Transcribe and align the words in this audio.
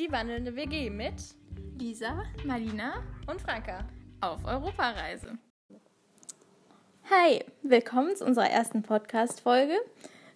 Die 0.00 0.10
wandelnde 0.10 0.56
WG 0.56 0.90
mit 0.90 1.14
Lisa, 1.78 2.24
Marlina 2.44 2.94
und 3.28 3.40
Franka 3.40 3.84
auf 4.20 4.44
Europareise. 4.44 5.38
Hi, 7.08 7.44
willkommen 7.62 8.16
zu 8.16 8.24
unserer 8.24 8.50
ersten 8.50 8.82
Podcast-Folge. 8.82 9.74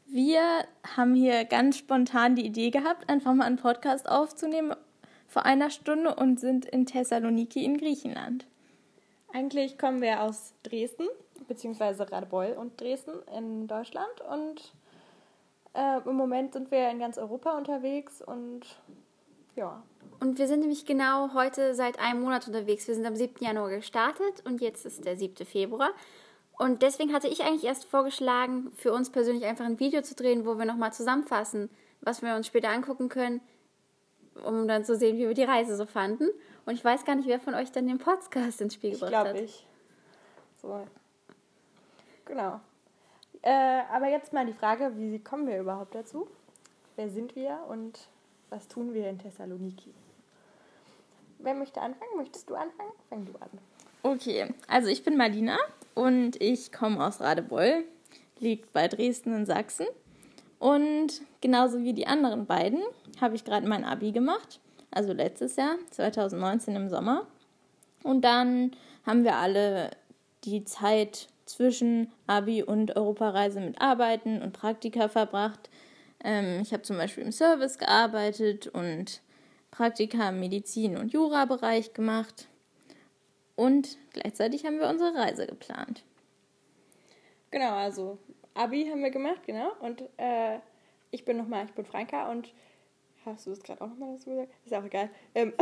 Wir 0.07 0.65
haben 0.97 1.17
hier 1.17 1.45
ganz 1.45 1.77
spontan 1.77 2.37
die 2.37 2.47
Idee 2.47 2.71
gehabt, 2.71 3.11
einfach 3.11 3.35
mal 3.35 3.47
einen 3.47 3.57
Podcast 3.57 4.09
aufzunehmen 4.09 4.77
vor 5.27 5.45
einer 5.45 5.71
Stunde 5.71 6.15
und 6.15 6.39
sind 6.39 6.65
in 6.65 6.87
Thessaloniki 6.87 7.65
in 7.65 7.79
Griechenland. 7.79 8.47
Eigentlich 9.33 9.77
kommen 9.77 10.01
wir 10.01 10.23
aus 10.23 10.55
Dresden, 10.63 11.09
beziehungsweise 11.49 12.13
Radebeul 12.13 12.53
und 12.53 12.81
Dresden 12.81 13.17
in 13.37 13.67
Deutschland 13.67 14.21
und 14.21 14.73
äh, 15.75 15.99
im 16.09 16.15
Moment 16.15 16.53
sind 16.53 16.71
wir 16.71 16.89
in 16.91 17.01
ganz 17.01 17.19
Europa 17.19 17.59
unterwegs 17.59 18.23
und 18.23 18.63
ja. 19.59 19.83
Und 20.21 20.39
wir 20.39 20.49
sind 20.49 20.61
nämlich 20.61 20.85
genau 20.87 21.35
heute 21.35 21.75
seit 21.75 21.99
einem 22.01 22.23
Monat 22.23 22.47
unterwegs. 22.47 22.89
Wir 22.89 22.95
sind 22.95 23.07
am 23.07 23.15
7. 23.15 23.45
Januar 23.45 23.71
gestartet 23.71 24.45
und 24.45 24.61
jetzt 24.61 24.85
ist 24.85 25.05
der 25.05 25.17
7. 25.17 25.47
Februar. 25.47 25.91
Und 26.59 26.83
deswegen 26.83 27.13
hatte 27.13 27.29
ich 27.29 27.43
eigentlich 27.45 27.65
erst 27.65 27.85
vorgeschlagen, 27.85 28.73
für 28.77 28.93
uns 28.93 29.11
persönlich 29.11 29.45
einfach 29.45 29.65
ein 29.65 29.79
Video 29.79 30.03
zu 30.03 30.17
drehen, 30.17 30.45
wo 30.45 30.59
wir 30.59 30.65
nochmal 30.65 30.93
zusammenfassen, 30.93 31.71
was 32.01 32.21
wir 32.21 32.35
uns 32.35 32.49
später 32.49 32.71
angucken 32.71 33.09
können, 33.09 33.41
um 34.45 34.67
dann 34.67 34.85
zu 34.85 34.97
sehen, 34.97 35.19
wie 35.19 35.29
wir 35.29 35.35
die 35.35 35.45
Reise 35.45 35.77
so 35.77 35.87
fanden. 35.87 36.29
Und 36.67 36.75
ich 36.75 36.85
weiß 36.85 37.05
gar 37.05 37.15
nicht, 37.15 37.29
wer 37.29 37.39
von 37.39 37.55
euch 37.55 37.71
dann 37.71 37.87
den 37.87 37.99
Podcast 37.99 38.61
ins 38.61 38.75
Spiel 38.75 38.93
gebracht 38.93 39.13
ich 39.13 39.17
hat. 39.17 39.27
Ich 39.27 39.33
glaube 39.33 39.45
ich. 39.45 39.67
So. 40.61 40.87
Genau. 42.25 42.61
Äh, 43.43 43.83
aber 43.93 44.09
jetzt 44.09 44.33
mal 44.33 44.45
die 44.45 44.53
Frage, 44.53 44.93
wie 44.97 45.21
kommen 45.21 45.47
wir 45.47 45.61
überhaupt 45.61 45.95
dazu? 45.95 46.27
Wer 46.97 47.09
sind 47.09 47.37
wir 47.37 47.61
und 47.69 48.09
was 48.51 48.69
tun 48.69 48.95
wir 48.95 49.09
in 49.09 49.19
Thessaloniki? 49.19 49.93
Wer 51.39 51.55
möchte 51.55 51.81
anfangen? 51.81 52.17
Möchtest 52.17 52.51
du 52.51 52.55
anfangen? 52.55 52.93
Fang 53.09 53.25
du 53.25 53.33
an. 53.39 53.51
Okay, 54.03 54.53
also 54.67 54.89
ich 54.89 55.05
bin 55.05 55.17
Marlina 55.17 55.57
und 55.95 56.41
ich 56.41 56.73
komme 56.73 57.05
aus 57.05 57.21
Radebeul, 57.21 57.85
liegt 58.39 58.73
bei 58.73 58.89
Dresden 58.89 59.35
in 59.35 59.47
Sachsen. 59.47 59.87
Und 60.59 61.23
genauso 61.41 61.83
wie 61.83 61.93
die 61.93 62.07
anderen 62.07 62.47
beiden 62.47 62.83
habe 63.21 63.37
ich 63.37 63.45
gerade 63.45 63.67
mein 63.69 63.85
Abi 63.85 64.13
gemacht, 64.13 64.61
also 64.91 65.13
letztes 65.13 65.57
Jahr, 65.57 65.77
2019 65.91 66.75
im 66.75 66.89
Sommer. 66.89 67.27
Und 68.03 68.23
dann 68.25 68.73
haben 69.07 69.25
wir 69.25 69.37
alle 69.37 69.91
die 70.45 70.65
Zeit 70.65 71.29
zwischen 71.47 72.13
Abi 72.27 72.63
und 72.63 72.97
Europareise 72.97 73.61
mit 73.61 73.81
Arbeiten 73.81 74.43
und 74.43 74.53
Praktika 74.53 75.09
verbracht. 75.09 75.71
Ähm, 76.25 76.61
ich 76.63 76.73
habe 76.73 76.83
zum 76.83 76.97
Beispiel 76.97 77.25
im 77.25 77.33
Service 77.33 77.79
gearbeitet 77.79 78.67
und 78.69 79.23
Praktika 79.71 80.31
im 80.31 80.41
Medizin- 80.41 80.97
und 80.97 81.13
Jura-Bereich 81.13 81.93
gemacht. 81.93 82.49
Und 83.55 83.99
gleichzeitig 84.13 84.65
haben 84.65 84.79
wir 84.79 84.89
unsere 84.89 85.15
Reise 85.15 85.47
geplant. 85.47 86.05
Genau, 87.51 87.75
also 87.75 88.19
Abi 88.55 88.87
haben 88.87 89.03
wir 89.03 89.11
gemacht, 89.11 89.43
genau. 89.47 89.71
Und 89.81 90.03
äh, 90.17 90.59
ich 91.11 91.25
bin 91.25 91.37
nochmal, 91.37 91.65
ich 91.65 91.73
bin 91.73 91.85
Franka 91.85 92.31
und 92.31 92.53
hast 93.25 93.47
du 93.47 93.51
das 93.51 93.63
gerade 93.63 93.81
auch 93.81 93.89
nochmal 93.89 94.15
dazu 94.15 94.31
gesagt? 94.31 94.53
Ist 94.65 94.75
auch 94.75 94.85
egal. 94.85 95.11
Ähm, 95.35 95.53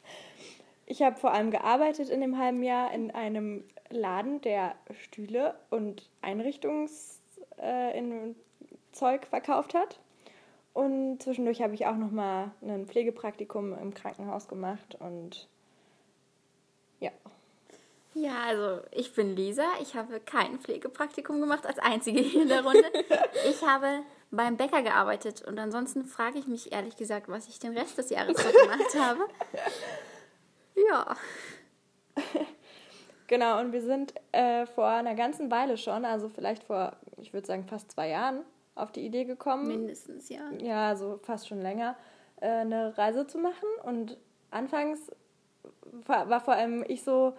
ich 0.86 1.02
habe 1.02 1.16
vor 1.16 1.32
allem 1.32 1.50
gearbeitet 1.50 2.10
in 2.10 2.20
dem 2.20 2.38
halben 2.38 2.62
Jahr 2.62 2.92
in 2.92 3.10
einem 3.10 3.64
Laden, 3.90 4.40
der 4.40 4.76
Stühle 4.92 5.58
und 5.70 6.08
Einrichtungszeug 6.20 7.20
äh, 7.58 7.98
verkauft 8.92 9.74
hat. 9.74 9.98
Und 10.72 11.22
zwischendurch 11.22 11.62
habe 11.62 11.74
ich 11.74 11.86
auch 11.86 11.96
nochmal 11.96 12.52
ein 12.62 12.86
Pflegepraktikum 12.86 13.76
im 13.78 13.92
Krankenhaus 13.92 14.46
gemacht 14.46 14.96
und 15.00 15.48
ja. 17.00 17.10
Ja, 18.14 18.42
also 18.46 18.80
ich 18.92 19.12
bin 19.14 19.34
Lisa. 19.34 19.64
Ich 19.82 19.94
habe 19.94 20.20
kein 20.20 20.58
Pflegepraktikum 20.58 21.40
gemacht, 21.40 21.66
als 21.66 21.78
einzige 21.78 22.20
hier 22.20 22.42
in 22.42 22.48
der 22.48 22.64
Runde. 22.64 22.84
Ich 23.48 23.62
habe 23.66 24.02
beim 24.30 24.56
Bäcker 24.56 24.82
gearbeitet 24.82 25.42
und 25.42 25.58
ansonsten 25.58 26.04
frage 26.04 26.38
ich 26.38 26.46
mich 26.46 26.72
ehrlich 26.72 26.96
gesagt, 26.96 27.28
was 27.28 27.48
ich 27.48 27.58
den 27.58 27.76
Rest 27.76 27.98
des 27.98 28.10
Jahres 28.10 28.36
so 28.36 28.50
gemacht 28.50 28.94
habe. 28.98 29.20
Ja. 30.88 31.16
Genau, 33.26 33.60
und 33.60 33.72
wir 33.72 33.80
sind 33.80 34.12
äh, 34.32 34.66
vor 34.66 34.88
einer 34.88 35.14
ganzen 35.14 35.52
Weile 35.52 35.78
schon, 35.78 36.04
also 36.04 36.28
vielleicht 36.28 36.64
vor, 36.64 36.96
ich 37.16 37.32
würde 37.32 37.46
sagen, 37.46 37.64
fast 37.64 37.92
zwei 37.92 38.08
Jahren, 38.08 38.40
auf 38.74 38.92
die 38.92 39.04
Idee 39.04 39.24
gekommen. 39.24 39.66
Mindestens, 39.68 40.28
ja. 40.28 40.50
Ja, 40.60 40.96
so 40.96 41.18
fast 41.22 41.48
schon 41.48 41.60
länger, 41.60 41.96
äh, 42.40 42.48
eine 42.48 42.96
Reise 42.96 43.26
zu 43.26 43.38
machen. 43.38 43.66
Und 43.84 44.16
anfangs 44.50 45.10
war, 46.06 46.40
vor 46.40 46.54
allem 46.54 46.84
ich 46.86 47.02
so, 47.02 47.34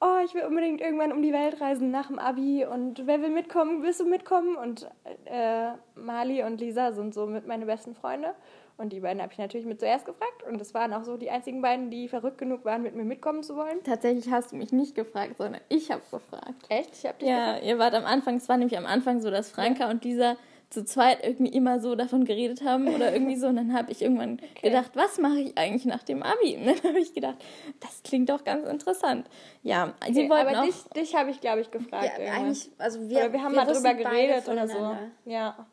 oh, 0.00 0.18
ich 0.24 0.34
will 0.34 0.42
unbedingt 0.44 0.80
irgendwann 0.80 1.12
um 1.12 1.22
die 1.22 1.32
Welt 1.32 1.60
reisen 1.60 1.90
nach 1.90 2.08
dem 2.08 2.18
Abi 2.18 2.66
und 2.66 3.06
wer 3.06 3.22
will 3.22 3.30
mitkommen, 3.30 3.82
willst 3.82 4.00
du 4.00 4.04
mitkommen? 4.04 4.56
Und 4.56 4.88
äh, 5.24 5.70
Mali 5.94 6.42
und 6.42 6.60
Lisa 6.60 6.92
sind 6.92 7.14
so 7.14 7.26
mit 7.26 7.46
meine 7.46 7.66
besten 7.66 7.94
Freunde. 7.94 8.34
Und 8.76 8.92
die 8.92 8.98
beiden 8.98 9.22
habe 9.22 9.32
ich 9.32 9.38
natürlich 9.38 9.66
mit 9.66 9.78
zuerst 9.78 10.04
gefragt. 10.04 10.42
Und 10.50 10.60
das 10.60 10.74
waren 10.74 10.92
auch 10.92 11.04
so 11.04 11.16
die 11.16 11.30
einzigen 11.30 11.62
beiden, 11.62 11.90
die 11.90 12.08
verrückt 12.08 12.38
genug 12.38 12.64
waren, 12.64 12.82
mit 12.82 12.96
mir 12.96 13.04
mitkommen 13.04 13.44
zu 13.44 13.54
wollen. 13.54 13.80
Tatsächlich 13.84 14.28
hast 14.32 14.50
du 14.50 14.56
mich 14.56 14.72
nicht 14.72 14.96
gefragt, 14.96 15.36
sondern 15.38 15.60
ich 15.68 15.92
habe 15.92 16.02
gefragt. 16.10 16.64
Echt? 16.68 16.90
Ich 16.92 17.06
habe 17.06 17.16
dich 17.18 17.28
Ja, 17.28 17.52
gefragt? 17.52 17.64
ihr 17.66 17.78
wart 17.78 17.94
am 17.94 18.04
Anfang, 18.04 18.34
es 18.36 18.48
war 18.48 18.56
nämlich 18.56 18.76
am 18.76 18.84
Anfang 18.86 19.20
so, 19.20 19.30
dass 19.30 19.52
Franka 19.52 19.88
und 19.88 20.04
Lisa 20.04 20.34
zu 20.74 20.84
zweit 20.84 21.24
irgendwie 21.24 21.52
immer 21.52 21.80
so 21.80 21.94
davon 21.94 22.24
geredet 22.24 22.62
haben 22.62 22.88
oder 22.94 23.12
irgendwie 23.12 23.36
so. 23.36 23.46
Und 23.46 23.56
dann 23.56 23.72
habe 23.72 23.90
ich 23.90 24.02
irgendwann 24.02 24.40
gedacht, 24.62 24.90
was 24.94 25.18
mache 25.18 25.38
ich 25.40 25.56
eigentlich 25.56 25.86
nach 25.86 26.02
dem 26.02 26.22
Abi? 26.22 26.56
Und 26.56 26.66
dann 26.66 26.82
habe 26.90 26.98
ich 26.98 27.14
gedacht, 27.14 27.36
das 27.80 28.02
klingt 28.02 28.28
doch 28.28 28.44
ganz 28.44 28.68
interessant. 28.68 29.28
Ja, 29.62 29.94
sie 30.06 30.20
Okay, 30.24 30.30
wollten 30.30 30.48
aber 30.48 30.60
auch... 30.60 30.64
dich, 30.64 30.84
dich 30.96 31.14
habe 31.14 31.30
ich, 31.30 31.40
glaube 31.40 31.60
ich, 31.60 31.70
gefragt. 31.70 32.04
Ja, 32.04 32.18
irgendwann. 32.18 32.44
eigentlich, 32.44 32.70
also 32.78 33.08
wir, 33.08 33.18
oder 33.18 33.32
wir 33.32 33.42
haben 33.42 33.54
wir 33.54 33.64
mal 33.64 33.72
drüber 33.72 33.94
geredet 33.94 34.48
oder 34.48 34.68
so. 34.68 34.96
Ja. 35.24 35.66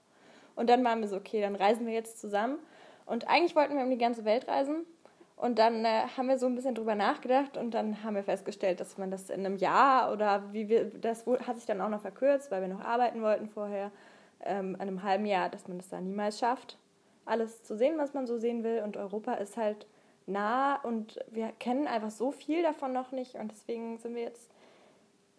Und 0.55 0.69
dann 0.69 0.83
waren 0.83 1.01
wir 1.01 1.07
so, 1.07 1.17
okay, 1.17 1.41
dann 1.41 1.55
reisen 1.55 1.85
wir 1.85 1.93
jetzt 1.93 2.21
zusammen. 2.21 2.59
Und 3.05 3.27
eigentlich 3.27 3.55
wollten 3.55 3.75
wir 3.75 3.83
um 3.83 3.89
die 3.89 3.97
ganze 3.97 4.25
Welt 4.25 4.47
reisen. 4.47 4.85
Und 5.41 5.57
dann 5.57 5.83
äh, 5.85 6.03
haben 6.15 6.27
wir 6.27 6.37
so 6.37 6.45
ein 6.45 6.53
bisschen 6.53 6.75
drüber 6.75 6.93
nachgedacht 6.93 7.57
und 7.57 7.73
dann 7.73 8.03
haben 8.03 8.13
wir 8.13 8.21
festgestellt, 8.21 8.79
dass 8.79 8.99
man 8.99 9.09
das 9.09 9.31
in 9.31 9.43
einem 9.43 9.57
Jahr 9.57 10.13
oder 10.13 10.43
wie 10.53 10.69
wir, 10.69 10.85
das 10.85 11.25
hat 11.25 11.57
sich 11.57 11.65
dann 11.65 11.81
auch 11.81 11.89
noch 11.89 12.01
verkürzt, 12.01 12.51
weil 12.51 12.61
wir 12.61 12.67
noch 12.67 12.81
arbeiten 12.81 13.23
wollten 13.23 13.49
vorher, 13.49 13.91
ähm, 14.45 14.75
in 14.75 14.81
einem 14.81 15.03
halben 15.03 15.25
Jahr, 15.25 15.49
dass 15.49 15.67
man 15.67 15.77
das 15.77 15.89
da 15.89 15.99
niemals 15.99 16.39
schafft, 16.39 16.77
alles 17.25 17.63
zu 17.63 17.77
sehen, 17.77 17.97
was 17.97 18.13
man 18.13 18.27
so 18.27 18.37
sehen 18.37 18.63
will. 18.63 18.81
Und 18.83 18.97
Europa 18.97 19.33
ist 19.35 19.57
halt 19.57 19.85
nah 20.25 20.75
und 20.83 21.19
wir 21.29 21.51
kennen 21.59 21.87
einfach 21.87 22.11
so 22.11 22.31
viel 22.31 22.63
davon 22.63 22.93
noch 22.93 23.11
nicht 23.11 23.35
und 23.35 23.51
deswegen 23.51 23.97
sind 23.97 24.15
wir 24.15 24.23
jetzt 24.23 24.51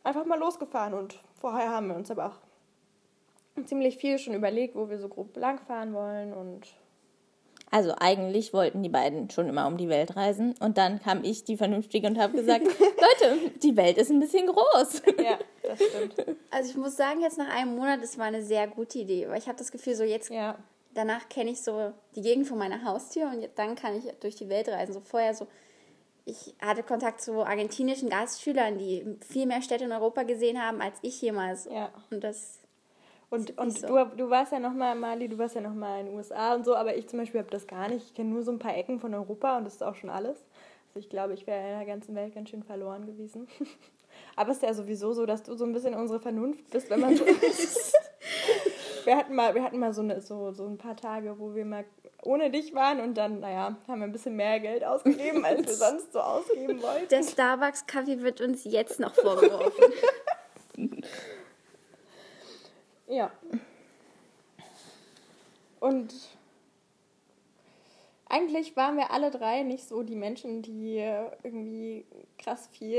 einfach 0.05 0.25
mal 0.25 0.39
losgefahren 0.39 0.95
und 0.95 1.21
vorher 1.41 1.71
haben 1.71 1.89
wir 1.89 1.97
uns 1.97 2.11
aber 2.11 2.27
auch 2.27 3.67
ziemlich 3.67 3.99
viel 3.99 4.19
schon 4.19 4.35
überlegt, 4.35 4.75
wo 4.75 4.89
wir 4.89 4.99
so 4.99 5.09
grob 5.09 5.37
langfahren 5.37 5.93
wollen 5.95 6.33
und 6.33 6.75
Also 7.71 7.95
eigentlich 7.99 8.53
wollten 8.53 8.83
die 8.83 8.89
beiden 8.89 9.31
schon 9.31 9.49
immer 9.49 9.67
um 9.67 9.77
die 9.77 9.89
Welt 9.89 10.17
reisen. 10.17 10.55
Und 10.61 10.79
dann 10.79 11.01
kam 11.01 11.23
ich, 11.23 11.45
die 11.45 11.57
Vernünftige, 11.57 12.07
und 12.07 12.19
habe 12.19 12.37
gesagt, 12.37 12.65
Leute, 12.79 13.51
die 13.63 13.77
Welt 13.77 13.99
ist 13.99 14.11
ein 14.11 14.21
bisschen 14.21 14.47
groß. 14.47 15.03
ja, 15.19 15.39
das 15.77 15.83
stimmt. 15.89 16.15
Also 16.51 16.71
ich 16.71 16.77
muss 16.77 16.97
sagen, 16.97 17.21
jetzt 17.21 17.39
nach 17.39 17.49
einem 17.49 17.75
Monat, 17.77 18.03
das 18.03 18.19
war 18.19 18.27
eine 18.27 18.43
sehr 18.43 18.67
gute 18.69 18.99
Idee, 18.99 19.29
weil 19.29 19.39
ich 19.39 19.47
habe 19.49 19.59
das 19.59 19.73
Gefühl, 19.73 19.95
so 19.95 20.05
jetzt 20.05 20.31
Ja, 20.31 20.59
danach 20.95 21.29
kenne 21.29 21.51
ich 21.51 21.63
so 21.63 21.93
die 22.15 22.23
Gegend 22.23 22.47
von 22.47 22.59
meiner 22.59 22.85
Haustür 22.85 23.27
und 23.29 23.49
dann 23.57 23.75
kann 23.75 23.97
ich 23.97 24.05
durch 24.21 24.35
die 24.37 24.49
Welt 24.49 24.69
reisen. 24.69 24.93
So 24.93 25.01
vorher 25.01 25.35
so, 25.35 25.47
ich 26.25 26.55
hatte 26.61 26.83
Kontakt 26.83 27.21
zu 27.21 27.43
argentinischen 27.45 28.09
Gastschülern, 28.09 28.79
die 28.79 29.17
viel 29.27 29.47
mehr 29.47 29.63
Städte 29.63 29.85
in 29.85 29.93
Europa 29.93 30.23
gesehen 30.23 30.63
haben 30.63 30.81
als 30.81 30.99
ich 31.03 31.21
jemals. 31.21 31.65
ja. 31.65 31.91
Und 32.11 32.23
das, 32.23 32.61
Und, 33.31 33.59
und 33.59 33.79
so. 33.79 33.87
du, 33.89 34.05
du 34.17 34.31
warst 34.31 34.53
ja 34.53 34.61
nochmal, 34.61 34.95
Mali, 34.95 35.29
du 35.29 35.39
warst 35.39 35.55
ja 35.55 35.61
nochmal 35.63 36.01
in 36.01 36.07
den 36.07 36.15
USA 36.17 36.55
und 36.55 36.65
so, 36.65 36.77
aber 36.77 36.95
ich 36.97 37.09
zum 37.09 37.19
Beispiel 37.19 37.41
habe 37.41 37.51
das 37.51 37.67
gar 37.67 37.89
nicht. 37.89 38.07
Ich 38.07 38.15
kenne 38.15 38.29
nur 38.31 38.43
so 38.43 38.53
ein 38.53 38.59
paar 38.59 38.77
Ecken 38.77 39.01
von 39.01 39.15
Europa 39.15 39.57
und 39.57 39.65
das 39.65 39.75
ist 39.75 39.83
auch 39.83 39.95
schon 39.97 40.11
alles. 40.11 40.39
Also 40.89 40.99
ich 41.01 41.09
glaube, 41.09 41.33
ich 41.33 41.47
wäre 41.47 41.59
in 41.73 41.79
der 41.79 41.87
ganzen 41.87 42.15
Welt 42.15 42.35
ganz 42.35 42.51
schön 42.51 42.63
verloren 42.63 43.07
gewesen. 43.07 43.49
aber 44.37 44.51
es 44.51 44.57
ist 44.59 44.63
ja 44.63 44.75
sowieso 44.75 45.13
so, 45.13 45.27
dass 45.27 45.43
du 45.43 45.55
so 45.55 45.65
ein 45.65 45.73
bisschen 45.73 45.95
unsere 45.95 46.21
Vernunft 46.21 46.71
bist, 46.71 46.91
wenn 46.91 47.01
man 47.01 47.17
so 47.17 47.25
ist. 47.25 47.95
wir 49.05 49.17
hatten 49.17 49.35
mal, 49.35 49.55
wir 49.55 49.63
hatten 49.63 49.79
mal 49.79 49.93
so, 49.93 50.03
eine, 50.03 50.21
so, 50.21 50.53
so 50.53 50.67
ein 50.67 50.79
paar 50.79 50.97
Tage, 50.97 51.39
wo 51.39 51.55
wir 51.55 51.65
mal 51.65 51.85
ohne 52.25 52.51
dich 52.51 52.73
waren 52.75 53.01
und 53.01 53.15
dann, 53.15 53.41
naja, 53.41 53.77
haben 53.89 54.01
wir 54.01 54.07
ein 54.07 54.13
bisschen 54.13 54.37
mehr 54.37 54.61
Geld 54.61 54.85
ausgegeben, 54.85 55.45
als 55.45 55.67
wir 55.67 55.75
sonst 55.75 56.13
so 56.13 56.21
ausgeben 56.21 56.81
wollten. 56.81 57.09
der 57.09 57.23
Starbucks-Kaffee 57.23 58.23
wird 58.23 58.41
uns 58.41 58.65
jetzt 58.65 59.01
noch 59.01 59.15
vorgeworfen. 59.15 59.85
Ja. 63.13 63.31
Und 65.81 66.15
eigentlich 68.33 68.75
waren 68.77 68.97
wir 68.97 69.11
alle 69.11 69.31
drei 69.31 69.63
nicht 69.63 69.87
so 69.87 70.03
die 70.03 70.17
Menschen, 70.17 70.63
die 70.63 71.07
irgendwie 71.43 72.07
krass 72.39 72.67
viel 72.73 72.99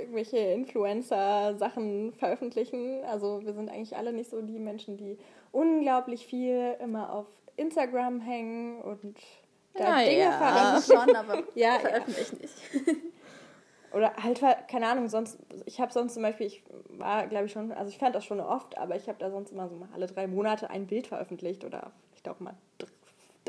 irgendwelche 0.00 0.38
Influencer-Sachen 0.38 2.14
veröffentlichen. 2.14 3.04
Also 3.04 3.44
wir 3.44 3.52
sind 3.52 3.68
eigentlich 3.68 3.94
alle 3.94 4.12
nicht 4.12 4.30
so 4.30 4.40
die 4.40 4.58
Menschen, 4.58 4.96
die 4.96 5.18
unglaublich 5.52 6.26
viel 6.26 6.76
immer 6.80 7.12
auf 7.12 7.26
Instagram 7.56 8.20
hängen 8.22 8.80
und 8.80 9.18
da 9.74 9.84
Na 9.84 9.98
Dinge 9.98 10.18
ja. 10.18 10.32
veröffentlichen. 10.32 10.98
schon, 10.98 11.16
aber 11.16 11.42
Ja, 11.54 11.78
veröffentlicht 11.78 12.40
nicht. 12.40 12.54
Oder 13.92 14.14
halt, 14.16 14.40
keine 14.68 14.86
Ahnung, 14.86 15.08
sonst, 15.08 15.38
ich 15.66 15.80
habe 15.80 15.92
sonst 15.92 16.14
zum 16.14 16.22
Beispiel, 16.22 16.46
ich 16.46 16.62
war, 16.90 17.26
glaube 17.26 17.46
ich, 17.46 17.52
schon, 17.52 17.72
also 17.72 17.90
ich 17.90 17.98
fand 17.98 18.14
das 18.14 18.24
schon 18.24 18.40
oft, 18.40 18.76
aber 18.78 18.96
ich 18.96 19.08
habe 19.08 19.18
da 19.18 19.30
sonst 19.30 19.50
immer 19.50 19.68
so 19.68 19.76
mal 19.76 19.88
alle 19.94 20.06
drei 20.06 20.26
Monate 20.26 20.68
ein 20.70 20.86
Bild 20.86 21.06
veröffentlicht 21.06 21.64
oder 21.64 21.92
vielleicht 22.10 22.28
auch 22.28 22.40
mal 22.40 22.54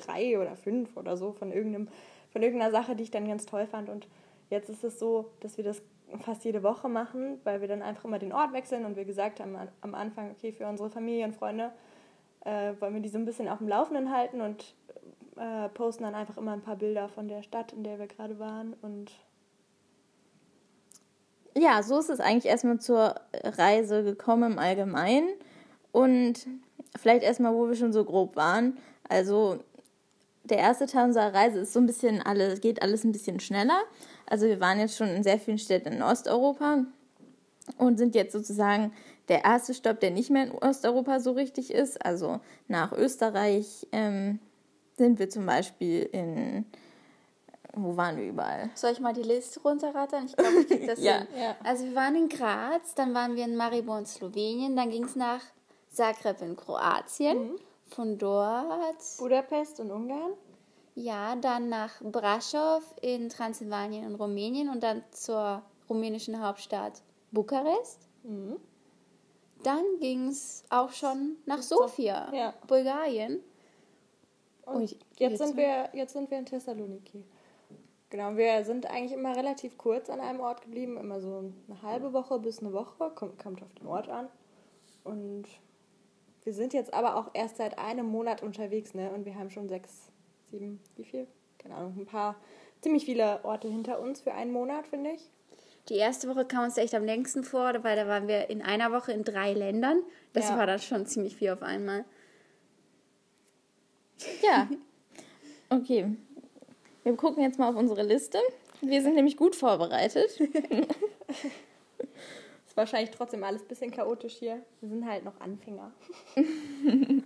drei 0.06 0.40
oder 0.40 0.56
fünf 0.56 0.96
oder 0.98 1.18
so 1.18 1.32
von 1.32 1.52
irgendeinem, 1.52 1.88
von 2.32 2.42
irgendeiner 2.42 2.72
Sache, 2.72 2.96
die 2.96 3.04
ich 3.04 3.12
dann 3.12 3.28
ganz 3.28 3.46
toll 3.46 3.68
fand. 3.68 3.90
Und 3.90 4.08
jetzt 4.50 4.70
ist 4.70 4.84
es 4.84 5.00
so, 5.00 5.30
dass 5.40 5.58
wir 5.58 5.64
das 5.64 5.82
fast 6.20 6.44
jede 6.44 6.64
Woche 6.64 6.90
machen, 6.90 7.40
weil 7.44 7.62
wir 7.62 7.68
dann 7.68 7.82
einfach 7.82 8.06
immer 8.06 8.20
den 8.20 8.34
Ort 8.34 8.54
wechseln 8.54 8.86
und 8.86 8.96
wir 8.96 9.06
gesagt 9.06 9.40
haben 9.40 9.56
am 9.82 9.96
Anfang, 9.96 10.32
okay, 10.32 10.52
für 10.52 10.68
unsere 10.68 10.90
Familie 10.90 11.26
und 11.26 11.36
Freunde 11.36 11.72
äh, 12.46 12.74
wollen 12.80 12.96
wir 12.96 13.02
die 13.02 13.10
so 13.10 13.18
ein 13.18 13.26
bisschen 13.26 13.48
auf 13.48 13.60
dem 13.60 13.68
Laufenden 13.68 14.12
halten 14.12 14.42
und 14.42 14.74
äh, 15.38 15.70
posten 15.70 16.04
dann 16.04 16.16
einfach 16.16 16.38
immer 16.38 16.54
ein 16.54 16.62
paar 16.62 16.76
Bilder 16.76 17.10
von 17.10 17.28
der 17.28 17.44
Stadt, 17.44 17.74
in 17.74 17.84
der 17.84 18.00
wir 18.00 18.08
gerade 18.08 18.40
waren 18.40 18.74
und 18.82 19.12
Ja, 21.56 21.84
so 21.84 22.00
ist 22.00 22.10
es 22.10 22.20
eigentlich 22.20 22.46
erstmal 22.46 22.80
zur 22.80 23.16
Reise 23.44 24.04
gekommen 24.04 24.54
im 24.54 24.60
Allgemeinen. 24.60 25.30
Und 25.92 26.48
vielleicht 26.98 27.24
erstmal, 27.24 27.54
wo 27.54 27.68
wir 27.68 27.76
schon 27.76 27.94
so 27.94 28.06
grob 28.06 28.36
waren. 28.36 28.78
Also 29.08 29.60
der 30.44 30.58
erste 30.58 30.86
Teil 30.88 31.06
unserer 31.06 31.34
Reise 31.34 31.60
ist 31.60 31.74
so 31.74 31.80
ein 31.80 31.86
bisschen 31.86 32.22
alles, 32.22 32.62
geht 32.62 32.82
alles 32.82 33.04
ein 33.04 33.12
bisschen 33.12 33.40
schneller. 33.40 33.80
Also 34.26 34.46
wir 34.48 34.60
waren 34.60 34.80
jetzt 34.80 34.96
schon 34.98 35.10
in 35.10 35.24
sehr 35.24 35.40
vielen 35.40 35.58
Städten 35.60 35.94
in 35.94 36.02
Osteuropa 36.04 36.86
und 37.78 37.98
sind 37.98 38.16
jetzt 38.16 38.34
sozusagen 38.34 38.94
der 39.28 39.44
erste 39.44 39.74
Stopp, 39.74 40.00
der 40.00 40.12
nicht 40.12 40.30
mehr 40.32 40.46
in 40.46 40.52
Osteuropa 40.52 41.20
so 41.20 41.32
richtig 41.34 41.72
ist. 41.72 42.04
Also 42.04 42.40
nach 42.68 42.92
Österreich 42.94 43.88
ähm, 43.92 44.40
sind 44.98 45.20
wir 45.20 45.30
zum 45.30 45.46
Beispiel 45.46 46.04
in, 46.12 46.66
wo 47.74 47.96
waren 47.96 48.18
wir 48.18 48.26
überall? 48.28 48.70
Soll 48.74 48.92
ich 48.92 49.00
mal 49.00 49.14
die 49.14 49.22
Liste 49.22 49.60
runterrattern? 49.62 50.26
Ich 50.26 50.36
glaube, 50.36 50.62
ich 50.62 50.68
krieg 50.68 50.88
das 50.88 51.00
Ja, 51.04 51.20
hin. 51.20 51.28
ja. 51.40 51.56
Also 51.64 51.86
wir 51.86 51.96
waren 51.96 52.16
in 52.16 52.30
Graz, 52.30 52.96
dann 52.96 53.14
waren 53.14 53.36
wir 53.36 53.46
in 53.46 53.56
Maribor 53.56 54.00
in 54.00 54.06
Slowenien, 54.08 54.76
dann 54.76 54.90
ging 54.90 55.04
es 55.04 55.16
nach 55.16 55.42
Zagreb 55.92 56.42
in 56.42 56.56
Kroatien. 56.56 57.52
Von 57.90 58.18
dort, 58.18 59.04
Budapest 59.18 59.80
und 59.80 59.92
Ungarn. 59.92 60.34
ja, 60.96 61.36
dann 61.36 61.70
nach 61.70 62.02
Brasov 62.02 62.84
in 63.02 63.30
Transsilvanien 63.30 64.06
und 64.06 64.16
Rumänien 64.16 64.70
und 64.70 64.84
dann 64.84 65.04
zur 65.12 65.64
rumänischen 65.90 66.40
Hauptstadt 66.42 67.02
Bukarest. 67.32 68.08
Dann 69.64 69.84
ging 70.00 70.28
es 70.28 70.64
auch 70.70 70.92
schon 70.92 71.36
nach 71.46 71.62
Sofia, 71.62 72.34
ja. 72.34 72.54
Bulgarien. 72.68 73.42
Und 74.66 74.76
Ui, 74.76 74.84
jetzt, 74.84 75.00
jetzt 75.18 75.38
sind 75.40 75.58
wir, 75.58 75.90
jetzt 75.94 76.14
sind 76.14 76.30
wir 76.30 76.38
in 76.40 76.46
Thessaloniki. 76.46 77.24
Genau, 78.12 78.36
wir 78.38 78.64
sind 78.66 78.86
eigentlich 78.88 79.14
immer 79.14 79.36
relativ 79.36 79.78
kurz 79.78 80.10
an 80.10 80.20
einem 80.20 80.40
Ort 80.40 80.62
geblieben, 80.62 80.98
immer 80.98 81.20
so 81.20 81.52
eine 81.68 81.82
halbe 81.82 82.14
Woche 82.14 82.40
bis 82.40 82.60
eine 82.60 82.74
Woche, 82.74 83.12
kommt, 83.16 83.38
kommt 83.38 83.62
auf 83.62 83.74
den 83.76 83.88
Ort 83.88 84.10
an. 84.10 84.28
Und 85.04 85.46
wir 86.44 86.54
sind 86.54 86.74
jetzt 86.74 86.94
aber 86.94 87.16
auch 87.16 87.32
erst 87.34 87.58
seit 87.58 87.78
einem 87.78 88.06
Monat 88.08 88.42
unterwegs, 88.44 88.94
ne? 88.94 89.12
Und 89.12 89.26
wir 89.26 89.36
haben 89.36 89.50
schon 89.50 89.68
sechs, 89.70 90.10
sieben, 90.50 90.80
wie 90.96 91.04
viel? 91.04 91.28
Keine 91.58 91.76
Ahnung, 91.76 91.96
ein 91.98 92.06
paar, 92.06 92.36
ziemlich 92.82 93.06
viele 93.06 93.44
Orte 93.44 93.68
hinter 93.68 94.00
uns 94.00 94.22
für 94.22 94.34
einen 94.34 94.52
Monat, 94.52 94.88
finde 94.88 95.12
ich. 95.12 95.30
Die 95.90 95.96
erste 95.96 96.28
Woche 96.30 96.46
kam 96.46 96.64
uns 96.66 96.78
echt 96.78 96.94
am 96.94 97.04
längsten 97.04 97.44
vor, 97.44 97.74
weil 97.84 97.96
da 97.96 98.08
waren 98.08 98.28
wir 98.28 98.50
in 98.50 98.62
einer 98.62 98.92
Woche 98.92 99.12
in 99.12 99.24
drei 99.24 99.54
Ländern. 99.54 100.02
Das 100.34 100.50
Ja. 100.50 100.58
war 100.58 100.68
dann 100.68 100.80
schon 100.80 101.06
ziemlich 101.06 101.36
viel 101.36 101.50
auf 101.50 101.62
einmal. 101.62 102.06
Ja. 104.42 104.70
Okay. 105.72 106.16
Wir 107.04 107.16
gucken 107.16 107.44
jetzt 107.44 107.60
mal 107.60 107.70
auf 107.70 107.76
unsere 107.76 108.02
Liste. 108.02 108.40
Wir 108.82 109.04
sind 109.04 109.14
nämlich 109.14 109.38
gut 109.38 109.56
vorbereitet. 109.56 110.32
Wahrscheinlich 112.80 113.12
trotzdem 113.12 113.44
alles 113.44 113.64
ein 113.64 113.68
bisschen 113.68 113.92
chaotisch 113.92 114.36
hier. 114.36 114.64
Wir 114.80 114.88
sind 114.88 115.06
halt 115.06 115.26
noch 115.26 115.38
Anfänger. 115.42 115.92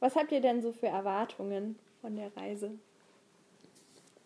Was 0.00 0.16
habt 0.16 0.32
ihr 0.32 0.40
denn 0.40 0.62
so 0.62 0.72
für 0.72 0.88
Erwartungen 0.88 1.78
von 2.00 2.16
der 2.16 2.36
Reise? 2.36 2.72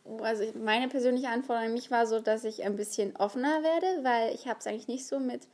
Oh, 0.05 0.21
Also 0.23 0.45
meine 0.59 0.89
persönliche 0.89 1.29
Anforderung 1.29 1.69
an 1.69 1.75
mich 1.75 1.91
war 1.91 2.07
so, 2.07 2.21
dass 2.21 2.45
ich 2.45 2.65
ein 2.65 2.77
bisschen 2.77 3.15
offener 3.17 3.63
werde, 3.63 4.05
weil 4.05 4.35
ich 4.35 4.49
habe 4.49 4.59
es 4.59 4.67
eigentlich 4.67 4.89
nicht 4.89 5.07
so 5.07 5.21
mit 5.21 5.47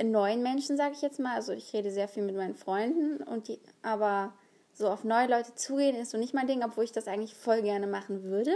neuen 0.00 0.44
Menschen, 0.44 0.76
sage 0.76 0.94
ich 0.94 1.02
jetzt 1.02 1.18
mal. 1.18 1.34
Also 1.34 1.52
ich 1.52 1.72
rede 1.72 1.90
sehr 1.90 2.06
viel 2.06 2.22
mit 2.22 2.36
meinen 2.36 2.54
Freunden 2.54 3.24
und 3.24 3.48
die, 3.48 3.58
aber 3.82 4.34
so 4.72 4.88
auf 4.88 5.02
neue 5.02 5.26
Leute 5.26 5.52
zugehen 5.56 5.96
ist 5.96 6.12
so 6.12 6.16
nicht 6.16 6.32
mein 6.32 6.46
Ding, 6.46 6.62
obwohl 6.62 6.84
ich 6.84 6.92
das 6.92 7.08
eigentlich 7.08 7.34
voll 7.34 7.60
gerne 7.60 7.88
machen 7.88 8.22
würde. 8.22 8.52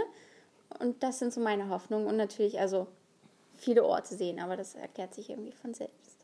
Und 0.79 1.03
das 1.03 1.19
sind 1.19 1.33
so 1.33 1.41
meine 1.41 1.67
Hoffnungen 1.67 2.07
und 2.07 2.15
natürlich 2.15 2.61
also 2.61 2.87
viele 3.63 3.83
Orte 3.83 4.15
sehen, 4.15 4.39
aber 4.39 4.57
das 4.57 4.75
erklärt 4.75 5.13
sich 5.13 5.29
irgendwie 5.29 5.51
von 5.51 5.73
selbst. 5.73 6.23